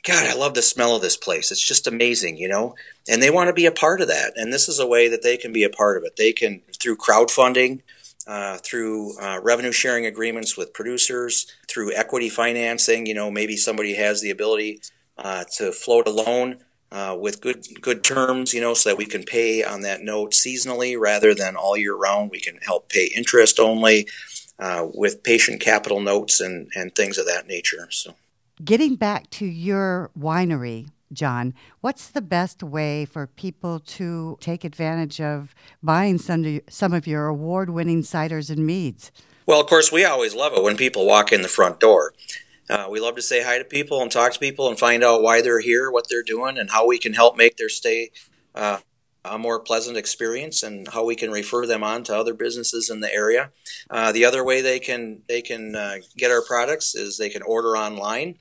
god 0.03 0.25
i 0.25 0.33
love 0.33 0.53
the 0.53 0.61
smell 0.61 0.95
of 0.95 1.01
this 1.01 1.17
place. 1.17 1.51
It's 1.51 1.67
just 1.67 1.85
amazing 1.85 2.37
you 2.37 2.47
know? 2.47 2.75
And 3.09 3.21
they 3.21 3.29
want 3.29 3.49
to 3.49 3.53
be 3.53 3.65
a 3.65 3.71
part 3.71 3.99
of 3.99 4.07
that 4.07 4.33
and 4.37 4.53
this 4.53 4.69
is 4.69 4.79
a 4.79 4.87
way 4.87 5.09
that 5.09 5.21
they 5.21 5.35
can 5.35 5.51
be 5.51 5.63
a 5.63 5.69
part 5.69 5.97
of 5.97 6.03
it. 6.03 6.15
They 6.15 6.31
can 6.31 6.61
through 6.79 6.95
crowdfunding 6.95 7.81
uh, 8.27 8.57
through 8.57 9.17
uh, 9.19 9.39
revenue 9.43 9.71
sharing 9.71 10.05
agreements 10.05 10.57
with 10.57 10.73
producers, 10.73 11.47
through 11.75 11.93
equity 11.93 12.29
financing. 12.29 13.05
You 13.05 13.13
know, 13.13 13.29
maybe 13.29 13.57
somebody 13.57 13.95
has 13.95 14.21
the 14.21 14.31
ability 14.31 14.79
uh, 15.17 15.43
to 15.57 15.73
float 15.73 16.07
a 16.07 16.09
loan 16.09 16.63
uh, 16.89 17.17
with 17.19 17.41
good 17.41 17.67
good 17.81 18.03
terms. 18.03 18.53
You 18.53 18.61
know, 18.61 18.73
so 18.73 18.89
that 18.89 18.97
we 18.97 19.05
can 19.05 19.23
pay 19.23 19.61
on 19.63 19.81
that 19.81 20.01
note 20.01 20.31
seasonally 20.31 20.97
rather 20.97 21.35
than 21.35 21.57
all 21.57 21.75
year 21.75 21.95
round. 21.95 22.31
We 22.31 22.39
can 22.39 22.57
help 22.57 22.87
pay 22.87 23.11
interest 23.13 23.59
only 23.59 24.07
uh, 24.57 24.87
with 24.93 25.21
patient 25.21 25.59
capital 25.59 25.99
notes 25.99 26.39
and 26.39 26.69
and 26.73 26.95
things 26.95 27.17
of 27.17 27.27
that 27.27 27.45
nature. 27.45 27.87
So. 27.91 28.15
Getting 28.63 28.95
back 28.95 29.29
to 29.31 29.45
your 29.45 30.11
winery, 30.17 30.87
John, 31.11 31.53
what's 31.81 32.07
the 32.07 32.21
best 32.21 32.63
way 32.63 33.03
for 33.03 33.27
people 33.27 33.81
to 33.81 34.37
take 34.39 34.63
advantage 34.63 35.19
of 35.19 35.53
buying 35.83 36.17
some, 36.17 36.61
some 36.69 36.93
of 36.93 37.05
your 37.05 37.25
award 37.27 37.69
winning 37.69 38.01
ciders 38.01 38.49
and 38.49 38.65
meads? 38.65 39.11
Well, 39.45 39.61
of 39.61 39.67
course, 39.67 39.91
we 39.91 40.03
always 40.03 40.33
love 40.33 40.53
it 40.53 40.63
when 40.63 40.75
people 40.75 41.05
walk 41.05 41.31
in 41.31 41.41
the 41.41 41.47
front 41.47 41.79
door. 41.79 42.13
Uh, 42.67 42.87
we 42.89 42.99
love 42.99 43.15
to 43.15 43.21
say 43.21 43.43
hi 43.43 43.59
to 43.59 43.63
people 43.63 44.01
and 44.01 44.11
talk 44.11 44.33
to 44.33 44.39
people 44.39 44.67
and 44.67 44.79
find 44.79 45.03
out 45.03 45.21
why 45.21 45.41
they're 45.41 45.59
here, 45.59 45.91
what 45.91 46.09
they're 46.09 46.23
doing, 46.23 46.57
and 46.57 46.71
how 46.71 46.87
we 46.87 46.97
can 46.97 47.13
help 47.13 47.37
make 47.37 47.57
their 47.57 47.69
stay 47.69 48.09
uh, 48.55 48.79
a 49.23 49.37
more 49.37 49.59
pleasant 49.59 49.97
experience, 49.97 50.63
and 50.63 50.87
how 50.89 51.03
we 51.03 51.15
can 51.15 51.31
refer 51.31 51.65
them 51.65 51.83
on 51.83 52.03
to 52.03 52.15
other 52.15 52.33
businesses 52.33 52.89
in 52.89 53.01
the 53.01 53.13
area. 53.13 53.51
Uh, 53.89 54.11
the 54.11 54.25
other 54.25 54.43
way 54.43 54.61
they 54.61 54.79
can 54.79 55.21
they 55.27 55.41
can 55.41 55.75
uh, 55.75 55.97
get 56.17 56.31
our 56.31 56.41
products 56.41 56.95
is 56.95 57.17
they 57.17 57.29
can 57.29 57.41
order 57.41 57.75
online. 57.75 58.37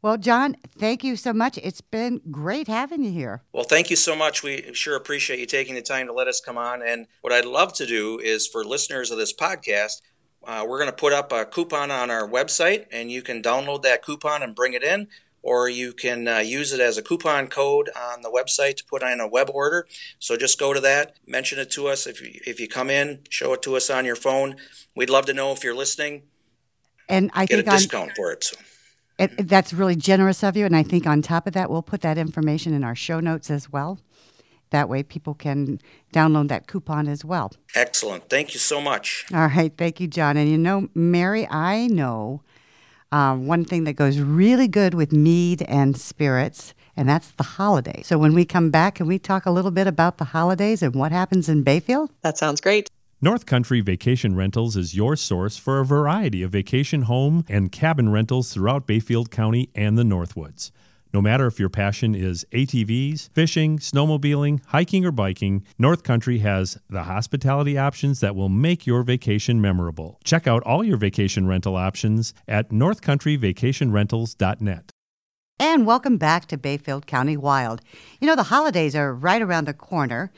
Well, 0.00 0.16
John, 0.16 0.56
thank 0.78 1.02
you 1.02 1.16
so 1.16 1.32
much. 1.32 1.58
It's 1.58 1.80
been 1.80 2.20
great 2.30 2.68
having 2.68 3.02
you 3.02 3.10
here. 3.10 3.42
Well, 3.52 3.64
thank 3.64 3.90
you 3.90 3.96
so 3.96 4.14
much. 4.14 4.44
We 4.44 4.72
sure 4.72 4.96
appreciate 4.96 5.40
you 5.40 5.46
taking 5.46 5.74
the 5.74 5.82
time 5.82 6.06
to 6.06 6.12
let 6.12 6.28
us 6.28 6.40
come 6.40 6.56
on. 6.56 6.82
And 6.82 7.08
what 7.20 7.32
I'd 7.32 7.44
love 7.44 7.72
to 7.74 7.86
do 7.86 8.18
is 8.18 8.46
for 8.46 8.64
listeners 8.64 9.10
of 9.10 9.18
this 9.18 9.34
podcast, 9.34 10.00
uh, 10.48 10.64
we're 10.66 10.78
going 10.78 10.90
to 10.90 10.96
put 10.96 11.12
up 11.12 11.30
a 11.30 11.44
coupon 11.44 11.90
on 11.90 12.10
our 12.10 12.26
website, 12.26 12.86
and 12.90 13.12
you 13.12 13.20
can 13.20 13.42
download 13.42 13.82
that 13.82 14.02
coupon 14.02 14.42
and 14.42 14.54
bring 14.54 14.72
it 14.72 14.82
in, 14.82 15.06
or 15.42 15.68
you 15.68 15.92
can 15.92 16.26
uh, 16.26 16.38
use 16.38 16.72
it 16.72 16.80
as 16.80 16.96
a 16.96 17.02
coupon 17.02 17.48
code 17.48 17.90
on 17.94 18.22
the 18.22 18.30
website 18.30 18.76
to 18.76 18.84
put 18.86 19.02
on 19.02 19.20
a 19.20 19.28
web 19.28 19.50
order. 19.52 19.86
So 20.18 20.38
just 20.38 20.58
go 20.58 20.72
to 20.72 20.80
that, 20.80 21.16
mention 21.26 21.58
it 21.58 21.70
to 21.72 21.86
us. 21.88 22.06
If 22.06 22.22
you, 22.22 22.40
if 22.46 22.58
you 22.58 22.66
come 22.66 22.88
in, 22.88 23.20
show 23.28 23.52
it 23.52 23.62
to 23.62 23.76
us 23.76 23.90
on 23.90 24.06
your 24.06 24.16
phone. 24.16 24.56
We'd 24.96 25.10
love 25.10 25.26
to 25.26 25.34
know 25.34 25.52
if 25.52 25.62
you're 25.62 25.76
listening. 25.76 26.22
And 27.10 27.30
I 27.34 27.44
Get 27.44 27.56
think 27.56 27.66
a 27.66 27.70
on, 27.70 27.76
discount 27.76 28.12
for 28.16 28.32
it. 28.32 28.44
So. 28.44 28.56
it, 29.18 29.48
that's 29.48 29.74
really 29.74 29.96
generous 29.96 30.42
of 30.42 30.56
you. 30.56 30.64
And 30.64 30.74
I 30.74 30.82
think 30.82 31.06
on 31.06 31.20
top 31.20 31.46
of 31.46 31.52
that, 31.52 31.70
we'll 31.70 31.82
put 31.82 32.00
that 32.00 32.16
information 32.16 32.72
in 32.72 32.84
our 32.84 32.94
show 32.94 33.20
notes 33.20 33.50
as 33.50 33.70
well. 33.70 33.98
That 34.70 34.88
way, 34.88 35.02
people 35.02 35.34
can 35.34 35.80
download 36.12 36.48
that 36.48 36.66
coupon 36.66 37.08
as 37.08 37.24
well. 37.24 37.52
Excellent. 37.74 38.28
Thank 38.28 38.54
you 38.54 38.60
so 38.60 38.80
much. 38.80 39.24
All 39.32 39.48
right. 39.48 39.72
Thank 39.76 40.00
you, 40.00 40.06
John. 40.06 40.36
And 40.36 40.50
you 40.50 40.58
know, 40.58 40.88
Mary, 40.94 41.46
I 41.48 41.86
know 41.86 42.42
um, 43.12 43.46
one 43.46 43.64
thing 43.64 43.84
that 43.84 43.94
goes 43.94 44.18
really 44.18 44.68
good 44.68 44.94
with 44.94 45.12
mead 45.12 45.62
and 45.62 45.96
spirits, 45.96 46.74
and 46.96 47.08
that's 47.08 47.30
the 47.32 47.42
holiday. 47.42 48.02
So 48.02 48.18
when 48.18 48.34
we 48.34 48.44
come 48.44 48.70
back, 48.70 48.96
can 48.96 49.06
we 49.06 49.18
talk 49.18 49.46
a 49.46 49.50
little 49.50 49.70
bit 49.70 49.86
about 49.86 50.18
the 50.18 50.24
holidays 50.24 50.82
and 50.82 50.94
what 50.94 51.12
happens 51.12 51.48
in 51.48 51.62
Bayfield? 51.62 52.10
That 52.22 52.36
sounds 52.36 52.60
great. 52.60 52.90
North 53.20 53.46
Country 53.46 53.80
Vacation 53.80 54.36
Rentals 54.36 54.76
is 54.76 54.94
your 54.94 55.16
source 55.16 55.56
for 55.56 55.80
a 55.80 55.84
variety 55.84 56.42
of 56.42 56.52
vacation 56.52 57.02
home 57.02 57.44
and 57.48 57.72
cabin 57.72 58.10
rentals 58.10 58.52
throughout 58.52 58.86
Bayfield 58.86 59.30
County 59.32 59.70
and 59.74 59.98
the 59.98 60.04
Northwoods. 60.04 60.70
No 61.12 61.20
matter 61.22 61.46
if 61.46 61.58
your 61.58 61.70
passion 61.70 62.14
is 62.14 62.44
ATVs, 62.52 63.30
fishing, 63.32 63.78
snowmobiling, 63.78 64.60
hiking, 64.66 65.06
or 65.06 65.12
biking, 65.12 65.64
North 65.78 66.02
Country 66.02 66.38
has 66.38 66.78
the 66.90 67.04
hospitality 67.04 67.78
options 67.78 68.20
that 68.20 68.36
will 68.36 68.50
make 68.50 68.86
your 68.86 69.02
vacation 69.02 69.58
memorable. 69.60 70.20
Check 70.22 70.46
out 70.46 70.62
all 70.64 70.84
your 70.84 70.98
vacation 70.98 71.46
rental 71.46 71.76
options 71.76 72.34
at 72.46 72.68
northcountryvacationrentals.net. 72.70 74.92
And 75.60 75.86
welcome 75.86 76.18
back 76.18 76.46
to 76.46 76.56
Bayfield 76.56 77.06
County 77.06 77.36
Wild. 77.36 77.80
You 78.20 78.28
know, 78.28 78.36
the 78.36 78.44
holidays 78.44 78.94
are 78.94 79.12
right 79.12 79.42
around 79.42 79.64
the 79.64 79.74
corner. 79.74 80.30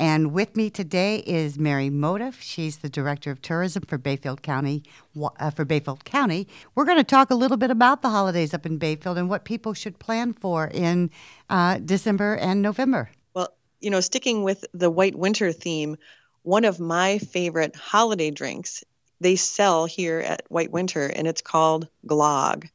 And 0.00 0.32
with 0.32 0.56
me 0.56 0.70
today 0.70 1.18
is 1.26 1.58
Mary 1.58 1.90
Motiff. 1.90 2.40
She's 2.40 2.78
the 2.78 2.88
director 2.88 3.32
of 3.32 3.42
tourism 3.42 3.82
for 3.82 3.98
Bayfield 3.98 4.42
County. 4.42 4.84
Uh, 5.20 5.50
for 5.50 5.64
Bayfield 5.64 6.04
County, 6.04 6.46
we're 6.74 6.84
going 6.84 6.98
to 6.98 7.04
talk 7.04 7.30
a 7.30 7.34
little 7.34 7.56
bit 7.56 7.72
about 7.72 8.02
the 8.02 8.08
holidays 8.08 8.54
up 8.54 8.64
in 8.64 8.78
Bayfield 8.78 9.18
and 9.18 9.28
what 9.28 9.44
people 9.44 9.74
should 9.74 9.98
plan 9.98 10.32
for 10.32 10.68
in 10.68 11.10
uh, 11.50 11.78
December 11.78 12.34
and 12.36 12.62
November. 12.62 13.10
Well, 13.34 13.52
you 13.80 13.90
know, 13.90 14.00
sticking 14.00 14.44
with 14.44 14.64
the 14.72 14.88
white 14.88 15.16
winter 15.16 15.50
theme, 15.50 15.96
one 16.42 16.64
of 16.64 16.78
my 16.78 17.18
favorite 17.18 17.74
holiday 17.74 18.30
drinks 18.30 18.84
they 19.20 19.34
sell 19.34 19.86
here 19.86 20.20
at 20.20 20.44
White 20.48 20.70
Winter, 20.70 21.06
and 21.06 21.26
it's 21.26 21.42
called 21.42 21.88
Glog, 22.06 22.68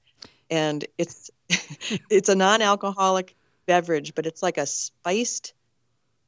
and 0.49 0.85
it's 0.97 1.31
it's 2.09 2.27
a 2.27 2.35
non-alcoholic 2.35 3.33
beverage, 3.65 4.13
but 4.13 4.25
it's 4.25 4.43
like 4.43 4.57
a 4.57 4.65
spiced 4.65 5.53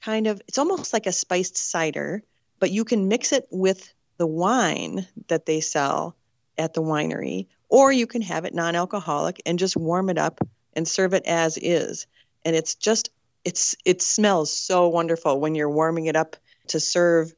kind 0.05 0.27
of 0.27 0.39
it's 0.47 0.59
almost 0.59 0.93
like 0.93 1.07
a 1.07 1.11
spiced 1.11 1.57
cider, 1.57 2.21
but 2.59 2.69
you 2.69 2.85
can 2.85 3.07
mix 3.07 3.31
it 3.31 3.47
with 3.49 3.91
the 4.17 4.27
wine 4.27 5.07
that 5.27 5.47
they 5.47 5.61
sell 5.61 6.15
at 6.57 6.73
the 6.73 6.81
winery, 6.81 7.47
or 7.69 7.91
you 7.91 8.05
can 8.05 8.21
have 8.21 8.45
it 8.45 8.53
non-alcoholic 8.53 9.41
and 9.45 9.57
just 9.57 9.75
warm 9.75 10.09
it 10.09 10.17
up 10.19 10.39
and 10.73 10.87
serve 10.87 11.15
it 11.15 11.25
as 11.25 11.57
is. 11.57 12.05
And 12.45 12.55
it's 12.55 12.75
just 12.75 13.09
it's 13.43 13.75
it 13.83 14.01
smells 14.01 14.51
so 14.53 14.89
wonderful 14.89 15.39
when 15.39 15.55
you're 15.55 15.69
warming 15.69 16.05
it 16.05 16.15
up 16.15 16.35
to 16.67 16.79
serve 16.79 17.33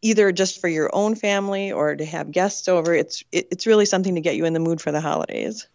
either 0.00 0.32
just 0.32 0.60
for 0.60 0.68
your 0.68 0.90
own 0.92 1.14
family 1.14 1.70
or 1.70 1.94
to 1.94 2.04
have 2.04 2.32
guests 2.32 2.66
over. 2.66 2.92
It's 2.94 3.22
it, 3.30 3.46
it's 3.52 3.66
really 3.66 3.86
something 3.86 4.16
to 4.16 4.20
get 4.20 4.36
you 4.36 4.44
in 4.44 4.54
the 4.54 4.60
mood 4.60 4.80
for 4.80 4.90
the 4.90 5.00
holidays. 5.00 5.68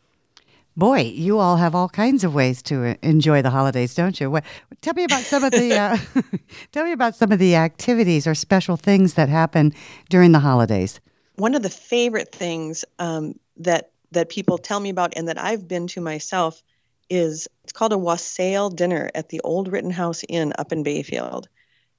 Boy, 0.77 1.01
you 1.01 1.39
all 1.39 1.57
have 1.57 1.73
all 1.73 1.89
kinds 1.89 2.23
of 2.23 2.35
ways 2.35 2.61
to 2.63 2.95
enjoy 3.03 3.41
the 3.41 3.49
holidays, 3.49 3.95
don't 3.95 4.19
you? 4.21 4.29
What, 4.29 4.43
tell 4.81 4.93
me 4.93 5.05
about 5.05 5.23
some 5.23 5.43
of 5.43 5.51
the 5.51 5.73
uh, 5.75 5.97
tell 6.71 6.85
me 6.85 6.91
about 6.91 7.15
some 7.15 7.31
of 7.31 7.39
the 7.39 7.55
activities 7.55 8.27
or 8.27 8.35
special 8.35 8.77
things 8.77 9.15
that 9.15 9.27
happen 9.27 9.73
during 10.09 10.33
the 10.33 10.39
holidays. 10.39 10.99
one 11.37 11.55
of 11.55 11.63
the 11.63 11.69
favorite 11.69 12.31
things 12.31 12.85
um, 12.99 13.33
that 13.57 13.89
that 14.11 14.29
people 14.29 14.59
tell 14.59 14.79
me 14.79 14.89
about 14.89 15.13
and 15.15 15.27
that 15.27 15.39
I've 15.39 15.67
been 15.67 15.87
to 15.87 16.01
myself 16.01 16.61
is 17.09 17.47
it's 17.63 17.73
called 17.73 17.93
a 17.93 17.97
wassail 17.97 18.69
dinner 18.69 19.09
at 19.15 19.29
the 19.29 19.41
Old 19.41 19.71
Rittenhouse 19.71 20.23
Inn 20.29 20.53
up 20.59 20.71
in 20.71 20.83
Bayfield. 20.83 21.47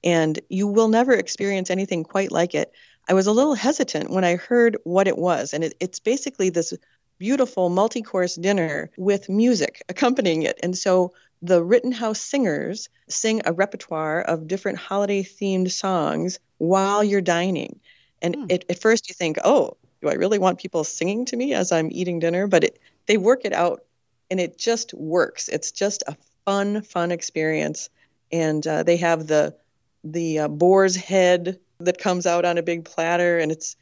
And 0.03 0.39
you 0.47 0.67
will 0.67 0.87
never 0.87 1.13
experience 1.13 1.69
anything 1.69 2.05
quite 2.05 2.31
like 2.31 2.55
it. 2.55 2.71
I 3.09 3.13
was 3.13 3.27
a 3.27 3.33
little 3.33 3.55
hesitant 3.55 4.09
when 4.09 4.23
I 4.23 4.37
heard 4.37 4.77
what 4.85 5.07
it 5.07 5.17
was. 5.17 5.53
And 5.53 5.63
it, 5.65 5.73
it's 5.79 5.99
basically 5.99 6.49
this 6.49 6.73
beautiful 7.19 7.69
multi 7.69 8.01
course 8.01 8.35
dinner 8.35 8.89
with 8.97 9.29
music 9.29 9.83
accompanying 9.89 10.43
it. 10.43 10.59
And 10.63 10.77
so 10.77 11.13
the 11.41 11.63
Rittenhouse 11.63 12.19
singers 12.19 12.89
sing 13.07 13.41
a 13.45 13.53
repertoire 13.53 14.21
of 14.21 14.47
different 14.47 14.77
holiday 14.77 15.23
themed 15.23 15.71
songs 15.71 16.39
while 16.57 17.03
you're 17.03 17.21
dining. 17.21 17.79
And 18.21 18.35
hmm. 18.35 18.45
it, 18.49 18.65
at 18.69 18.81
first 18.81 19.09
you 19.09 19.15
think, 19.15 19.37
oh, 19.43 19.77
do 20.01 20.09
I 20.09 20.13
really 20.13 20.39
want 20.39 20.59
people 20.59 20.83
singing 20.83 21.25
to 21.25 21.37
me 21.37 21.53
as 21.53 21.71
I'm 21.71 21.89
eating 21.91 22.19
dinner? 22.19 22.47
But 22.47 22.63
it, 22.63 22.79
they 23.05 23.17
work 23.17 23.41
it 23.45 23.53
out 23.53 23.83
and 24.31 24.39
it 24.39 24.57
just 24.57 24.93
works. 24.93 25.47
It's 25.49 25.71
just 25.71 26.03
a 26.07 26.15
fun, 26.45 26.81
fun 26.81 27.11
experience. 27.11 27.89
And 28.31 28.65
uh, 28.65 28.83
they 28.83 28.97
have 28.97 29.27
the 29.27 29.55
the 30.03 30.39
uh, 30.39 30.47
boar's 30.47 30.95
head 30.95 31.59
that 31.79 31.97
comes 31.97 32.25
out 32.25 32.45
on 32.45 32.57
a 32.57 32.63
big 32.63 32.85
platter, 32.85 33.37
and 33.37 33.51
it's 33.51 33.75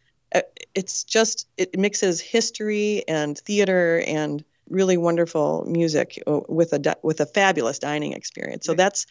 it's 0.75 1.03
just 1.03 1.47
it 1.57 1.77
mixes 1.77 2.19
history 2.19 3.03
and 3.07 3.37
theater 3.37 4.03
and 4.05 4.43
really 4.69 4.97
wonderful 4.97 5.65
music 5.67 6.21
uh, 6.27 6.41
with 6.47 6.73
a 6.73 6.97
with 7.01 7.19
a 7.19 7.25
fabulous 7.25 7.79
dining 7.79 8.13
experience. 8.13 8.65
So 8.65 8.73
that's 8.73 9.05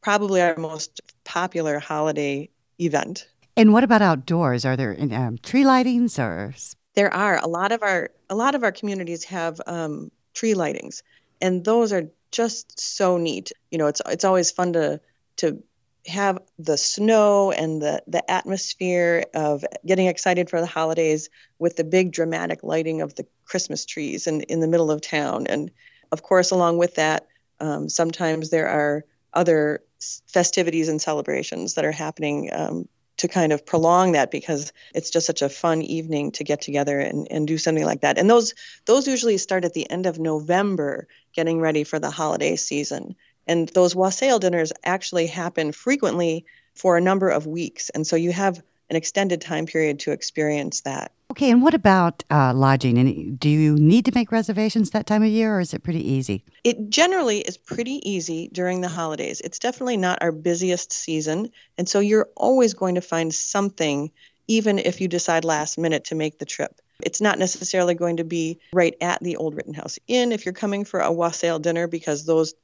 probably 0.00 0.40
our 0.40 0.56
most 0.56 1.00
popular 1.24 1.78
holiday 1.78 2.48
event. 2.80 3.28
And 3.56 3.72
what 3.72 3.84
about 3.84 4.02
outdoors? 4.02 4.64
Are 4.64 4.76
there 4.76 4.96
um, 5.12 5.38
tree 5.38 5.64
lightings 5.64 6.18
or? 6.18 6.54
There 6.94 7.12
are 7.12 7.38
a 7.38 7.46
lot 7.46 7.72
of 7.72 7.82
our 7.82 8.10
a 8.28 8.34
lot 8.34 8.54
of 8.54 8.62
our 8.62 8.72
communities 8.72 9.24
have 9.24 9.60
um, 9.66 10.10
tree 10.34 10.54
lightings, 10.54 11.02
and 11.40 11.64
those 11.64 11.92
are 11.92 12.08
just 12.30 12.78
so 12.78 13.16
neat. 13.16 13.52
You 13.70 13.78
know, 13.78 13.86
it's 13.86 14.02
it's 14.06 14.24
always 14.24 14.50
fun 14.50 14.72
to 14.74 15.00
to 15.36 15.62
have 16.06 16.38
the 16.58 16.76
snow 16.76 17.52
and 17.52 17.82
the 17.82 18.02
the 18.06 18.28
atmosphere 18.30 19.24
of 19.34 19.64
getting 19.84 20.06
excited 20.06 20.48
for 20.48 20.60
the 20.60 20.66
holidays 20.66 21.28
with 21.58 21.76
the 21.76 21.84
big 21.84 22.12
dramatic 22.12 22.62
lighting 22.62 23.02
of 23.02 23.14
the 23.14 23.26
Christmas 23.44 23.84
trees 23.84 24.26
in 24.26 24.42
in 24.42 24.60
the 24.60 24.68
middle 24.68 24.90
of 24.90 25.00
town, 25.00 25.46
and 25.46 25.70
of 26.12 26.22
course, 26.22 26.50
along 26.50 26.78
with 26.78 26.96
that, 26.96 27.26
um, 27.60 27.88
sometimes 27.88 28.50
there 28.50 28.68
are 28.68 29.04
other 29.32 29.82
festivities 30.26 30.88
and 30.88 31.00
celebrations 31.00 31.74
that 31.74 31.84
are 31.84 31.92
happening 31.92 32.50
um, 32.52 32.88
to 33.18 33.28
kind 33.28 33.52
of 33.52 33.66
prolong 33.66 34.12
that 34.12 34.30
because 34.30 34.72
it's 34.94 35.10
just 35.10 35.26
such 35.26 35.42
a 35.42 35.48
fun 35.50 35.82
evening 35.82 36.32
to 36.32 36.42
get 36.42 36.62
together 36.62 36.98
and, 36.98 37.28
and 37.30 37.46
do 37.46 37.58
something 37.58 37.84
like 37.84 38.00
that. 38.00 38.16
And 38.16 38.30
those 38.30 38.54
those 38.86 39.06
usually 39.06 39.36
start 39.36 39.66
at 39.66 39.74
the 39.74 39.88
end 39.90 40.06
of 40.06 40.18
November, 40.18 41.06
getting 41.34 41.60
ready 41.60 41.84
for 41.84 41.98
the 41.98 42.10
holiday 42.10 42.56
season. 42.56 43.14
And 43.50 43.68
those 43.70 43.96
wassail 43.96 44.38
dinners 44.38 44.72
actually 44.84 45.26
happen 45.26 45.72
frequently 45.72 46.46
for 46.76 46.96
a 46.96 47.00
number 47.00 47.28
of 47.28 47.48
weeks. 47.48 47.90
And 47.90 48.06
so 48.06 48.14
you 48.14 48.30
have 48.30 48.62
an 48.88 48.94
extended 48.94 49.40
time 49.40 49.66
period 49.66 49.98
to 50.00 50.12
experience 50.12 50.82
that. 50.82 51.10
Okay, 51.32 51.50
and 51.50 51.60
what 51.60 51.74
about 51.74 52.22
uh, 52.30 52.54
lodging? 52.54 52.96
And 52.96 53.38
do 53.40 53.48
you 53.48 53.74
need 53.74 54.04
to 54.04 54.12
make 54.14 54.30
reservations 54.30 54.90
that 54.90 55.06
time 55.06 55.24
of 55.24 55.28
year, 55.28 55.56
or 55.56 55.60
is 55.60 55.74
it 55.74 55.82
pretty 55.82 56.12
easy? 56.12 56.44
It 56.62 56.90
generally 56.90 57.40
is 57.40 57.56
pretty 57.56 58.00
easy 58.08 58.48
during 58.52 58.82
the 58.82 58.88
holidays. 58.88 59.40
It's 59.40 59.58
definitely 59.58 59.96
not 59.96 60.18
our 60.20 60.32
busiest 60.32 60.92
season, 60.92 61.50
and 61.76 61.88
so 61.88 62.00
you're 62.00 62.28
always 62.36 62.74
going 62.74 62.96
to 62.96 63.00
find 63.00 63.32
something, 63.32 64.10
even 64.48 64.78
if 64.78 65.00
you 65.00 65.08
decide 65.08 65.44
last 65.44 65.78
minute 65.78 66.04
to 66.06 66.14
make 66.14 66.38
the 66.38 66.46
trip. 66.46 66.80
It's 67.02 67.20
not 67.20 67.38
necessarily 67.38 67.94
going 67.94 68.16
to 68.18 68.24
be 68.24 68.58
right 68.72 68.96
at 69.00 69.22
the 69.22 69.36
Old 69.36 69.54
Rittenhouse 69.54 70.00
Inn 70.08 70.32
if 70.32 70.44
you're 70.44 70.52
coming 70.52 70.84
for 70.84 71.00
a 71.00 71.12
wassail 71.12 71.60
dinner, 71.60 71.86
because 71.86 72.26
those 72.26 72.54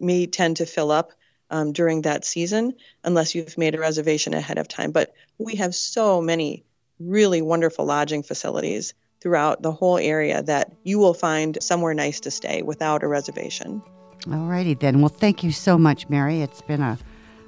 may 0.00 0.26
tend 0.26 0.58
to 0.58 0.66
fill 0.66 0.90
up 0.90 1.12
um, 1.50 1.72
during 1.72 2.02
that 2.02 2.24
season 2.24 2.74
unless 3.04 3.34
you've 3.34 3.58
made 3.58 3.74
a 3.74 3.78
reservation 3.78 4.34
ahead 4.34 4.58
of 4.58 4.68
time. 4.68 4.90
But 4.90 5.14
we 5.38 5.56
have 5.56 5.74
so 5.74 6.20
many 6.20 6.64
really 6.98 7.42
wonderful 7.42 7.84
lodging 7.84 8.22
facilities 8.22 8.94
throughout 9.20 9.62
the 9.62 9.70
whole 9.70 9.98
area 9.98 10.42
that 10.42 10.72
you 10.82 10.98
will 10.98 11.14
find 11.14 11.58
somewhere 11.62 11.94
nice 11.94 12.20
to 12.20 12.30
stay 12.30 12.62
without 12.62 13.02
a 13.02 13.08
reservation. 13.08 13.82
All 14.30 14.46
righty 14.46 14.74
then. 14.74 15.00
Well, 15.00 15.08
thank 15.08 15.44
you 15.44 15.52
so 15.52 15.78
much, 15.78 16.08
Mary. 16.08 16.40
It's 16.40 16.62
been 16.62 16.80
a, 16.80 16.98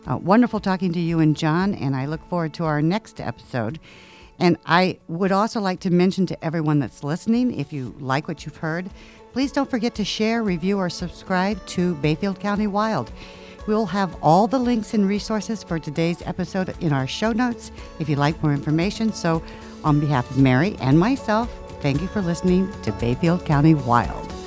a, 0.06 0.16
wonderful 0.16 0.60
talking 0.60 0.92
to 0.92 1.00
you 1.00 1.20
and 1.20 1.36
John, 1.36 1.74
and 1.74 1.96
I 1.96 2.06
look 2.06 2.24
forward 2.28 2.54
to 2.54 2.64
our 2.64 2.82
next 2.82 3.20
episode. 3.20 3.80
And 4.38 4.56
I 4.66 4.98
would 5.08 5.32
also 5.32 5.60
like 5.60 5.80
to 5.80 5.90
mention 5.90 6.26
to 6.26 6.44
everyone 6.44 6.80
that's 6.80 7.04
listening 7.04 7.58
if 7.58 7.72
you 7.72 7.94
like 8.00 8.26
what 8.26 8.44
you've 8.44 8.56
heard, 8.56 8.90
please 9.34 9.50
don't 9.50 9.68
forget 9.68 9.96
to 9.96 10.04
share, 10.04 10.44
review, 10.44 10.78
or 10.78 10.88
subscribe 10.88 11.66
to 11.66 11.96
Bayfield 11.96 12.38
County 12.38 12.68
Wild. 12.68 13.10
We'll 13.66 13.86
have 13.86 14.16
all 14.22 14.46
the 14.46 14.60
links 14.60 14.94
and 14.94 15.08
resources 15.08 15.64
for 15.64 15.80
today's 15.80 16.22
episode 16.22 16.72
in 16.80 16.92
our 16.92 17.08
show 17.08 17.32
notes 17.32 17.72
if 17.98 18.08
you'd 18.08 18.18
like 18.18 18.40
more 18.44 18.52
information. 18.52 19.12
So, 19.12 19.42
on 19.82 19.98
behalf 19.98 20.30
of 20.30 20.38
Mary 20.38 20.76
and 20.80 20.98
myself, 20.98 21.50
thank 21.82 22.00
you 22.00 22.06
for 22.06 22.22
listening 22.22 22.70
to 22.82 22.92
Bayfield 22.92 23.44
County 23.44 23.74
Wild. 23.74 24.43